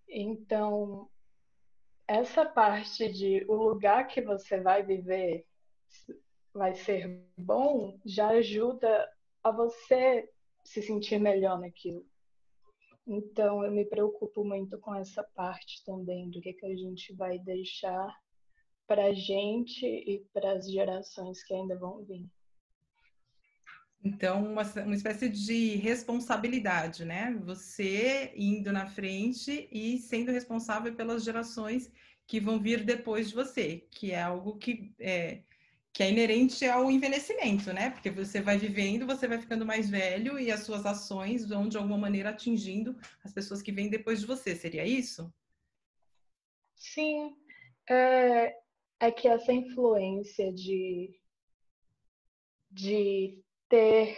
Então, 0.09 1.09
essa 2.07 2.46
parte 2.46 3.11
de 3.12 3.44
o 3.49 3.55
lugar 3.55 4.07
que 4.07 4.20
você 4.20 4.61
vai 4.61 4.83
viver 4.85 5.44
vai 6.55 6.75
ser 6.75 7.22
bom 7.37 7.99
já 8.05 8.29
ajuda 8.29 9.11
a 9.42 9.51
você 9.51 10.29
se 10.64 10.83
sentir 10.83 11.18
melhor 11.18 11.61
naquilo. 11.61 12.05
Então, 13.07 13.64
eu 13.64 13.70
me 13.70 13.85
preocupo 13.85 14.44
muito 14.44 14.79
com 14.79 14.94
essa 14.94 15.22
parte 15.22 15.85
também, 15.85 16.29
do 16.29 16.40
que, 16.40 16.53
que 16.53 16.66
a 16.66 16.75
gente 16.75 17.14
vai 17.14 17.38
deixar 17.38 18.12
para 18.87 19.07
a 19.07 19.12
gente 19.12 19.87
e 19.87 20.25
para 20.33 20.53
as 20.53 20.70
gerações 20.70 21.42
que 21.44 21.55
ainda 21.55 21.79
vão 21.79 22.03
vir. 22.05 22.29
Então, 24.07 24.53
uma, 24.53 24.62
uma 24.62 24.95
espécie 24.95 25.29
de 25.29 25.75
responsabilidade, 25.77 27.05
né? 27.05 27.37
Você 27.45 28.33
indo 28.37 28.73
na 28.73 28.87
frente 28.87 29.69
e 29.73 29.99
sendo 29.99 30.31
responsável 30.31 30.95
pelas 30.95 31.25
gerações 31.25 31.90
que 32.25 32.38
vão 32.38 32.61
vir 32.61 32.85
depois 32.85 33.29
de 33.29 33.35
você, 33.35 33.85
que 33.90 34.12
é 34.12 34.23
algo 34.23 34.57
que 34.59 34.95
é, 35.01 35.42
que 35.92 36.05
é 36.05 36.11
inerente 36.11 36.64
ao 36.66 36.88
envelhecimento, 36.88 37.73
né? 37.73 37.90
Porque 37.90 38.09
você 38.09 38.40
vai 38.40 38.57
vivendo, 38.57 39.07
você 39.07 39.27
vai 39.27 39.40
ficando 39.40 39.66
mais 39.66 39.90
velho 39.90 40.38
e 40.38 40.53
as 40.53 40.61
suas 40.61 40.87
ações 40.87 41.45
vão 41.45 41.69
de 41.69 41.77
alguma 41.77 41.99
maneira 41.99 42.31
atingindo 42.31 42.97
as 43.25 43.33
pessoas 43.33 43.61
que 43.61 43.73
vêm 43.73 43.90
depois 43.90 44.21
de 44.21 44.27
você. 44.27 44.55
Seria 44.55 44.87
isso? 44.87 45.33
Sim, 46.77 47.35
é, 47.90 48.55
é 49.01 49.11
que 49.11 49.27
essa 49.27 49.53
influência 49.53 50.53
de 50.53 51.19
de 52.71 53.45
ter 53.68 54.16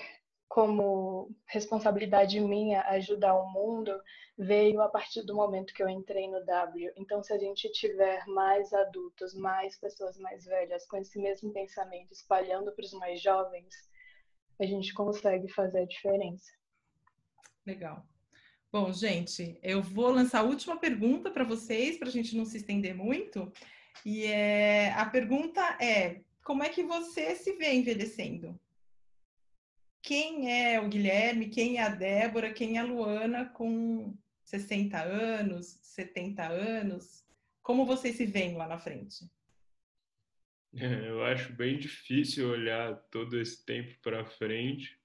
como 0.48 1.30
responsabilidade 1.46 2.40
minha 2.40 2.82
ajudar 2.88 3.34
o 3.34 3.50
mundo 3.50 3.92
veio 4.36 4.80
a 4.80 4.88
partir 4.88 5.22
do 5.22 5.34
momento 5.34 5.74
que 5.74 5.82
eu 5.82 5.88
entrei 5.88 6.28
no 6.28 6.44
W. 6.44 6.92
Então, 6.96 7.22
se 7.22 7.32
a 7.32 7.38
gente 7.38 7.70
tiver 7.72 8.24
mais 8.26 8.72
adultos, 8.72 9.34
mais 9.34 9.78
pessoas 9.78 10.16
mais 10.18 10.44
velhas 10.44 10.86
com 10.86 10.96
esse 10.96 11.18
mesmo 11.18 11.52
pensamento 11.52 12.12
espalhando 12.12 12.72
para 12.72 12.84
os 12.84 12.92
mais 12.92 13.20
jovens, 13.20 13.74
a 14.60 14.64
gente 14.64 14.94
consegue 14.94 15.48
fazer 15.52 15.80
a 15.80 15.86
diferença. 15.86 16.50
Legal. 17.66 18.06
Bom, 18.70 18.92
gente, 18.92 19.58
eu 19.62 19.82
vou 19.82 20.10
lançar 20.10 20.40
a 20.40 20.44
última 20.44 20.78
pergunta 20.78 21.30
para 21.30 21.44
vocês, 21.44 21.98
para 21.98 22.08
a 22.08 22.12
gente 22.12 22.36
não 22.36 22.44
se 22.44 22.58
estender 22.58 22.94
muito. 22.94 23.52
E 24.04 24.24
é, 24.24 24.92
a 24.92 25.06
pergunta 25.06 25.60
é: 25.80 26.20
como 26.44 26.62
é 26.62 26.68
que 26.68 26.82
você 26.82 27.34
se 27.34 27.52
vê 27.54 27.72
envelhecendo? 27.72 28.58
Quem 30.02 30.50
é 30.50 30.80
o 30.80 30.88
Guilherme? 30.88 31.48
Quem 31.48 31.76
é 31.76 31.82
a 31.82 31.88
Débora? 31.88 32.52
Quem 32.52 32.76
é 32.76 32.80
a 32.80 32.84
Luana 32.84 33.46
com 33.46 34.16
60 34.44 34.98
anos, 35.00 35.78
70 35.82 36.46
anos? 36.46 37.24
Como 37.62 37.84
vocês 37.84 38.16
se 38.16 38.24
veem 38.24 38.56
lá 38.56 38.66
na 38.66 38.78
frente? 38.78 39.30
É, 40.74 41.08
eu 41.08 41.24
acho 41.24 41.52
bem 41.52 41.78
difícil 41.78 42.48
olhar 42.48 42.94
todo 43.10 43.40
esse 43.40 43.64
tempo 43.64 43.94
para 44.02 44.24
frente, 44.24 44.98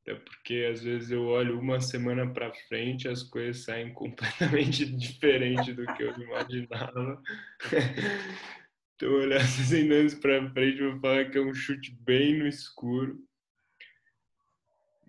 até 0.00 0.14
porque 0.14 0.68
às 0.70 0.82
vezes 0.82 1.10
eu 1.10 1.24
olho 1.26 1.58
uma 1.58 1.80
semana 1.80 2.30
para 2.30 2.52
frente 2.52 3.06
as 3.06 3.22
coisas 3.22 3.64
saem 3.64 3.92
completamente 3.94 4.84
diferentes 4.84 5.74
do 5.76 5.86
que 5.94 6.02
eu 6.02 6.12
imaginava. 6.18 7.22
então, 8.96 9.12
olhar 9.12 9.40
60 9.40 9.94
anos 9.94 10.14
para 10.14 10.50
frente, 10.50 10.80
eu 10.80 10.92
vou 10.92 11.00
falar 11.00 11.30
que 11.30 11.38
é 11.38 11.40
um 11.40 11.54
chute 11.54 11.96
bem 12.00 12.38
no 12.38 12.46
escuro. 12.46 13.18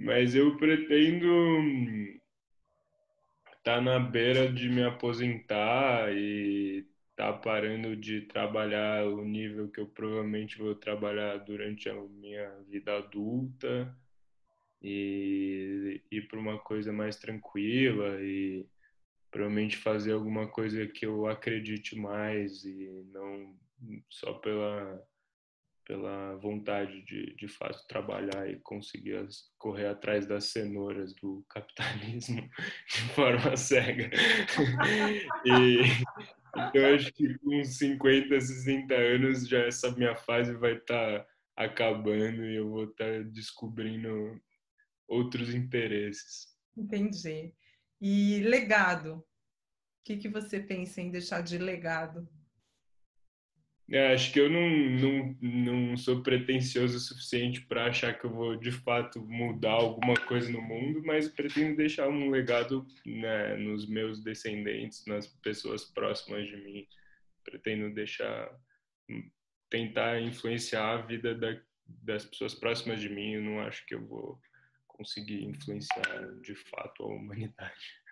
Mas 0.04 0.36
eu 0.36 0.58
pretendo 0.58 1.18
tá 3.64 3.80
na 3.80 3.98
beira 3.98 4.52
de 4.52 4.68
me 4.68 4.84
aposentar 4.84 6.14
e 6.14 6.86
tá 7.16 7.32
parando 7.32 7.96
de 7.96 8.24
trabalhar 8.24 9.06
o 9.08 9.24
nível 9.24 9.70
que 9.70 9.80
eu 9.80 9.88
provavelmente 9.88 10.58
vou 10.58 10.76
trabalhar 10.76 11.38
durante 11.38 11.90
a 11.90 11.94
minha 11.94 12.50
vida 12.68 12.98
adulta 12.98 13.98
e 14.82 16.02
ir 16.12 16.28
para 16.28 16.38
uma 16.38 16.60
coisa 16.60 16.92
mais 16.92 17.16
tranquila 17.16 18.22
e 18.22 18.68
provavelmente 19.32 19.78
fazer 19.78 20.12
alguma 20.12 20.50
coisa 20.50 20.86
que 20.86 21.06
eu 21.06 21.28
acredite 21.28 21.96
mais 21.96 22.66
e 22.66 23.06
não 23.14 23.58
só 24.10 24.34
pela 24.34 25.02
pela 25.86 26.36
vontade 26.38 27.02
de, 27.06 27.36
de 27.36 27.48
fato, 27.48 27.86
trabalhar 27.88 28.50
e 28.50 28.60
conseguir 28.60 29.16
as, 29.18 29.52
correr 29.58 29.88
atrás 29.88 30.26
das 30.26 30.46
cenouras 30.46 31.14
do 31.16 31.46
capitalismo 31.50 32.42
de 32.88 33.02
forma 33.14 33.56
cega. 33.58 34.10
e, 35.46 35.82
então, 36.56 36.96
acho 36.96 37.12
que 37.14 37.38
com 37.40 37.64
50, 37.64 38.40
60 38.40 38.94
anos, 38.94 39.48
já 39.48 39.60
essa 39.66 39.92
minha 39.92 40.16
fase 40.16 40.54
vai 40.54 40.74
estar 40.74 41.20
tá 41.20 41.28
acabando 41.56 42.46
e 42.46 42.56
eu 42.56 42.70
vou 42.70 42.86
estar 42.86 43.24
descobrindo 43.26 44.40
outros 45.08 45.54
interesses. 45.54 46.48
Entendi. 46.76 47.54
E 48.02 48.40
legado? 48.42 49.16
O 49.16 49.24
que, 50.04 50.18
que 50.18 50.28
você 50.28 50.60
pensa 50.60 51.02
em 51.02 51.12
deixar 51.12 51.42
de 51.42 51.58
legado? 51.58 52.28
É, 53.92 54.14
acho 54.14 54.32
que 54.32 54.40
eu 54.40 54.50
não, 54.50 54.70
não, 54.70 55.38
não 55.42 55.98
sou 55.98 56.24
pretensioso 56.24 56.98
o 56.98 57.00
suficiente 57.00 57.62
para 57.62 57.88
achar 57.88 58.18
que 58.18 58.26
eu 58.26 58.30
vou 58.30 58.56
de 58.56 58.72
fato 58.72 59.22
mudar 59.22 59.74
alguma 59.74 60.16
coisa 60.16 60.50
no 60.50 60.62
mundo, 60.62 61.04
mas 61.06 61.28
pretendo 61.28 61.76
deixar 61.76 62.08
um 62.08 62.30
legado 62.30 62.88
né, 63.06 63.58
nos 63.58 63.88
meus 63.88 64.24
descendentes, 64.24 65.06
nas 65.06 65.28
pessoas 65.28 65.84
próximas 65.84 66.48
de 66.48 66.56
mim. 66.58 66.88
Pretendo 67.44 67.94
deixar, 67.94 68.50
tentar 69.70 70.22
influenciar 70.22 70.94
a 70.94 71.02
vida 71.02 71.36
da, 71.36 71.60
das 71.86 72.24
pessoas 72.26 72.56
próximas 72.56 73.02
de 73.02 73.10
mim. 73.10 73.34
Eu 73.34 73.42
não 73.42 73.60
acho 73.60 73.86
que 73.86 73.96
eu 73.96 74.08
vou 74.08 74.40
conseguir 74.88 75.44
influenciar 75.44 76.32
de 76.42 76.56
fato 76.56 77.04
a 77.04 77.08
humanidade. 77.08 78.03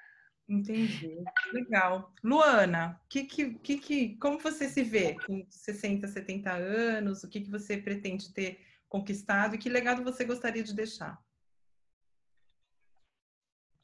Entendi. 0.51 1.23
Legal. 1.53 2.11
Luana, 2.21 3.01
que, 3.07 3.23
que, 3.23 3.77
que, 3.77 4.17
como 4.17 4.37
você 4.37 4.67
se 4.67 4.83
vê 4.83 5.15
com 5.25 5.45
60, 5.49 6.07
70 6.09 6.51
anos? 6.51 7.23
O 7.23 7.29
que, 7.29 7.39
que 7.39 7.49
você 7.49 7.77
pretende 7.77 8.33
ter 8.33 8.59
conquistado 8.89 9.55
e 9.55 9.57
que 9.57 9.69
legado 9.69 10.03
você 10.03 10.25
gostaria 10.25 10.61
de 10.61 10.75
deixar? 10.75 11.23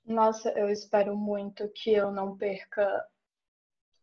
Nossa, 0.05 0.49
eu 0.51 0.69
espero 0.69 1.15
muito 1.15 1.69
que 1.69 1.93
eu 1.93 2.11
não 2.11 2.37
perca 2.37 3.07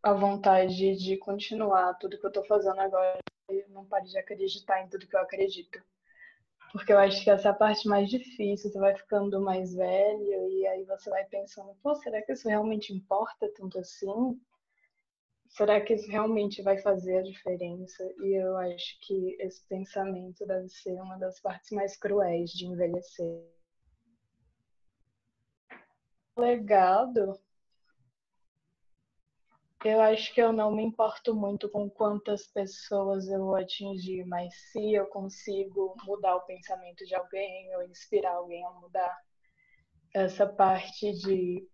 a 0.03 0.15
vontade 0.15 0.97
de 0.97 1.19
continuar 1.19 1.95
tudo 1.95 2.19
que 2.19 2.25
eu 2.25 2.29
estou 2.29 2.47
fazendo 2.47 2.81
agora 2.81 3.19
e 3.51 3.67
não 3.69 3.85
pare 3.85 4.07
de 4.07 4.19
acreditar 4.19 4.83
em 4.83 4.89
tudo 4.89 5.07
que 5.07 5.17
eu 5.17 5.21
acredito. 5.21 5.83
Porque 6.75 6.93
eu 6.93 6.99
acho 6.99 7.23
que 7.23 7.31
essa 7.31 7.47
é 7.47 7.51
a 7.53 7.55
parte 7.55 7.87
mais 7.87 8.11
difícil, 8.11 8.69
você 8.69 8.79
vai 8.81 8.97
ficando 8.97 9.41
mais 9.41 9.73
velho 9.73 10.49
e 10.51 10.67
aí 10.67 10.85
você 10.85 11.09
vai 11.09 11.25
pensando, 11.27 11.73
pô, 11.81 11.95
será 11.95 12.21
que 12.21 12.33
isso 12.33 12.49
realmente 12.49 12.93
importa 12.93 13.49
tanto 13.55 13.79
assim? 13.79 14.41
Será 15.51 15.81
que 15.81 15.95
isso 15.95 16.11
realmente 16.11 16.63
vai 16.63 16.77
fazer 16.79 17.19
a 17.19 17.23
diferença? 17.23 18.03
E 18.19 18.43
eu 18.43 18.57
acho 18.57 18.99
que 19.03 19.37
esse 19.39 19.65
pensamento 19.69 20.45
deve 20.45 20.69
ser 20.69 21.01
uma 21.01 21.17
das 21.17 21.41
partes 21.41 21.71
mais 21.71 21.97
cruéis 21.97 22.51
de 22.51 22.67
envelhecer. 22.67 23.49
Legado 26.37 27.39
eu 29.85 30.01
acho 30.01 30.33
que 30.33 30.41
eu 30.41 30.53
não 30.53 30.75
me 30.75 30.83
importo 30.83 31.35
muito 31.35 31.69
com 31.69 31.91
quantas 31.91 32.47
pessoas 32.47 33.29
eu 33.29 33.41
vou 33.41 33.57
atingir, 33.57 34.25
mas 34.25 34.55
se 34.71 34.95
eu 34.95 35.07
consigo 35.07 35.95
mudar 36.05 36.37
o 36.37 36.47
pensamento 36.47 37.05
de 37.05 37.15
alguém 37.15 37.75
ou 37.77 37.83
inspirar 37.83 38.33
alguém 38.33 38.65
a 38.65 38.71
mudar, 38.71 39.17
essa 40.15 40.47
parte 40.47 41.13
de 41.13 41.69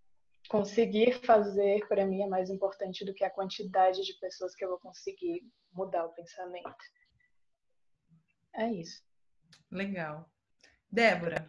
conseguir 0.48 1.24
fazer 1.24 1.86
para 1.86 2.04
mim 2.06 2.22
é 2.22 2.26
mais 2.26 2.50
importante 2.50 3.04
do 3.04 3.14
que 3.14 3.24
a 3.24 3.30
quantidade 3.30 4.02
de 4.02 4.14
pessoas 4.14 4.54
que 4.54 4.64
eu 4.64 4.70
vou 4.70 4.80
conseguir 4.80 5.42
mudar 5.72 6.04
o 6.04 6.12
pensamento. 6.12 6.84
É 8.54 8.66
isso. 8.72 9.02
Legal. 9.70 10.28
Débora, 10.90 11.48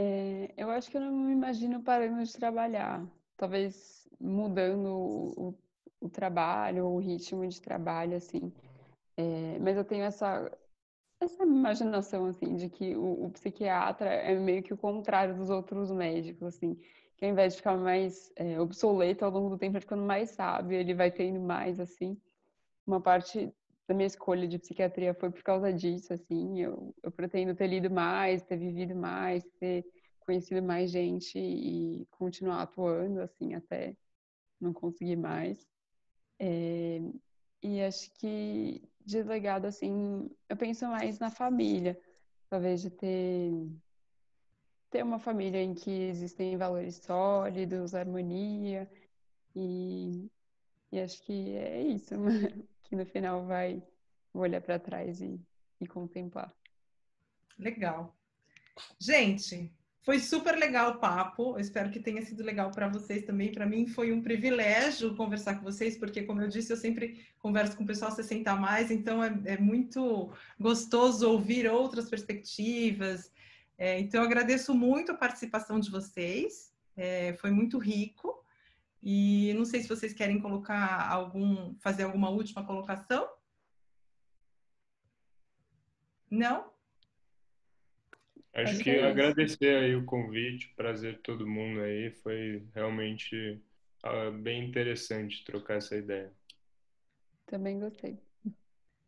É, 0.00 0.54
eu 0.56 0.70
acho 0.70 0.88
que 0.88 0.96
eu 0.96 1.00
não 1.00 1.10
me 1.12 1.32
imagino 1.32 1.82
parando 1.82 2.22
de 2.22 2.32
trabalhar. 2.32 3.04
Talvez 3.36 4.08
mudando 4.20 4.86
o, 4.86 5.54
o 6.00 6.08
trabalho, 6.08 6.86
o 6.86 6.98
ritmo 6.98 7.44
de 7.48 7.60
trabalho, 7.60 8.16
assim. 8.16 8.52
É, 9.16 9.58
mas 9.58 9.76
eu 9.76 9.84
tenho 9.84 10.04
essa, 10.04 10.56
essa 11.20 11.42
imaginação, 11.42 12.26
assim, 12.26 12.54
de 12.54 12.68
que 12.68 12.94
o, 12.94 13.24
o, 13.24 13.30
psiquiatra 13.30 14.08
é 14.08 14.38
meio 14.38 14.62
que 14.62 14.72
o 14.72 14.76
contrário 14.76 15.34
dos 15.36 15.50
outros 15.50 15.90
médicos, 15.90 16.46
assim. 16.46 16.76
Que 17.16 17.24
ao 17.24 17.32
invés 17.32 17.54
de 17.54 17.56
ficar 17.58 17.76
mais 17.76 18.32
é, 18.36 18.60
obsoleto 18.60 19.24
ao 19.24 19.32
longo 19.32 19.50
do 19.50 19.58
tempo, 19.58 19.80
ficando 19.80 20.04
mais 20.04 20.30
sábio, 20.30 20.78
ele 20.78 20.94
vai 20.94 21.10
tendo 21.10 21.40
mais, 21.40 21.80
assim. 21.80 22.16
Uma 22.86 23.00
parte 23.00 23.52
da 23.88 23.94
minha 23.94 24.06
escolha 24.06 24.46
de 24.46 24.58
psiquiatria 24.58 25.14
foi 25.14 25.30
por 25.30 25.42
causa 25.42 25.72
disso, 25.72 26.12
assim, 26.12 26.60
eu, 26.60 26.94
eu 27.02 27.10
pretendo 27.10 27.54
ter 27.54 27.66
lido 27.66 27.90
mais, 27.90 28.42
ter 28.42 28.58
vivido 28.58 28.94
mais, 28.94 29.42
ter 29.58 29.82
conhecido 30.20 30.62
mais 30.62 30.90
gente 30.90 31.38
e 31.38 32.06
continuar 32.10 32.60
atuando, 32.62 33.22
assim, 33.22 33.54
até 33.54 33.96
não 34.60 34.74
conseguir 34.74 35.16
mais. 35.16 35.66
É, 36.38 37.00
e 37.62 37.80
acho 37.80 38.12
que 38.20 38.82
de 39.06 39.22
legado, 39.22 39.64
assim, 39.64 40.30
eu 40.50 40.56
penso 40.56 40.86
mais 40.86 41.18
na 41.18 41.30
família, 41.30 41.98
talvez 42.50 42.82
de 42.82 42.90
ter 42.90 43.50
ter 44.90 45.02
uma 45.02 45.18
família 45.18 45.62
em 45.62 45.74
que 45.74 45.90
existem 45.90 46.56
valores 46.56 46.96
sólidos, 46.96 47.94
harmonia 47.94 48.90
e, 49.54 50.30
e 50.92 51.00
acho 51.00 51.22
que 51.22 51.56
é 51.56 51.82
isso. 51.82 52.14
que 52.88 52.96
no 52.96 53.06
final 53.06 53.44
vai 53.44 53.82
olhar 54.32 54.60
para 54.60 54.78
trás 54.78 55.20
e, 55.20 55.40
e 55.80 55.86
contemplar. 55.86 56.52
Legal. 57.58 58.16
Gente, 58.98 59.72
foi 60.08 60.18
super 60.20 60.56
legal 60.56 60.92
o 60.92 60.98
papo. 60.98 61.54
Eu 61.54 61.60
espero 61.60 61.90
que 61.90 62.00
tenha 62.00 62.22
sido 62.22 62.42
legal 62.42 62.70
para 62.70 62.88
vocês 62.88 63.24
também. 63.24 63.52
Para 63.52 63.66
mim 63.66 63.86
foi 63.86 64.12
um 64.12 64.22
privilégio 64.22 65.14
conversar 65.14 65.56
com 65.56 65.64
vocês, 65.64 65.98
porque, 65.98 66.22
como 66.22 66.40
eu 66.40 66.48
disse, 66.48 66.72
eu 66.72 66.76
sempre 66.76 67.26
converso 67.38 67.76
com 67.76 67.84
o 67.84 67.86
pessoal 67.86 68.10
60 68.10 68.50
a 68.50 68.56
mais, 68.56 68.90
então 68.90 69.22
é, 69.22 69.38
é 69.44 69.58
muito 69.58 70.32
gostoso 70.58 71.28
ouvir 71.28 71.68
outras 71.68 72.08
perspectivas. 72.08 73.30
É, 73.76 74.00
então, 74.00 74.22
eu 74.22 74.26
agradeço 74.26 74.74
muito 74.74 75.12
a 75.12 75.16
participação 75.16 75.78
de 75.78 75.90
vocês. 75.90 76.72
É, 76.96 77.34
foi 77.34 77.50
muito 77.50 77.78
rico. 77.78 78.27
E 79.02 79.54
não 79.54 79.64
sei 79.64 79.80
se 79.80 79.88
vocês 79.88 80.12
querem 80.12 80.40
colocar 80.40 81.08
algum, 81.10 81.74
fazer 81.78 82.04
alguma 82.04 82.30
última 82.30 82.64
colocação. 82.64 83.28
Não? 86.30 86.70
Acho, 88.54 88.72
Acho 88.72 88.84
que, 88.84 88.90
é 88.90 89.06
agradecer 89.08 89.84
aí 89.84 89.94
o 89.94 90.04
convite, 90.04 90.74
prazer 90.74 91.20
todo 91.22 91.46
mundo 91.46 91.80
aí, 91.80 92.10
foi 92.10 92.66
realmente 92.74 93.62
uh, 94.04 94.32
bem 94.32 94.68
interessante 94.68 95.44
trocar 95.44 95.76
essa 95.76 95.96
ideia. 95.96 96.32
Também 97.46 97.78
gostei. 97.78 98.18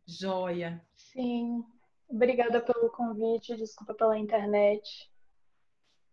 Joia. 0.07 0.81
Sim. 0.95 1.63
Obrigada 2.07 2.61
pelo 2.61 2.89
convite, 2.89 3.55
desculpa 3.55 3.93
pela 3.93 4.17
internet. 4.17 5.11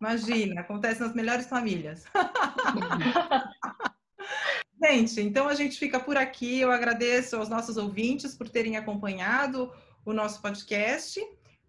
Imagina, 0.01 0.61
acontece 0.61 1.01
nas 1.01 1.15
melhores 1.15 1.47
famílias. 1.47 2.05
gente, 4.83 5.21
então 5.21 5.49
a 5.49 5.55
gente 5.55 5.79
fica 5.79 5.99
por 5.99 6.17
aqui. 6.17 6.61
Eu 6.61 6.71
agradeço 6.71 7.37
aos 7.37 7.49
nossos 7.49 7.77
ouvintes 7.77 8.37
por 8.37 8.49
terem 8.49 8.77
acompanhado 8.77 9.73
o 10.05 10.13
nosso 10.13 10.41
podcast. 10.41 11.21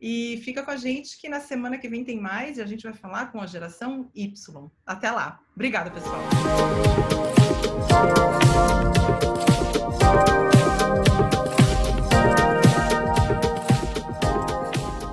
E 0.01 0.41
fica 0.45 0.63
com 0.63 0.71
a 0.71 0.77
gente 0.77 1.19
que 1.19 1.27
na 1.27 1.41
semana 1.41 1.77
que 1.77 1.89
vem 1.89 2.05
tem 2.05 2.19
mais 2.19 2.57
e 2.57 2.61
a 2.61 2.65
gente 2.65 2.83
vai 2.83 2.93
falar 2.93 3.31
com 3.31 3.41
a 3.41 3.47
geração 3.47 4.09
Y. 4.15 4.71
Até 4.85 5.11
lá. 5.11 5.41
Obrigada, 5.53 5.91
pessoal. 5.91 6.21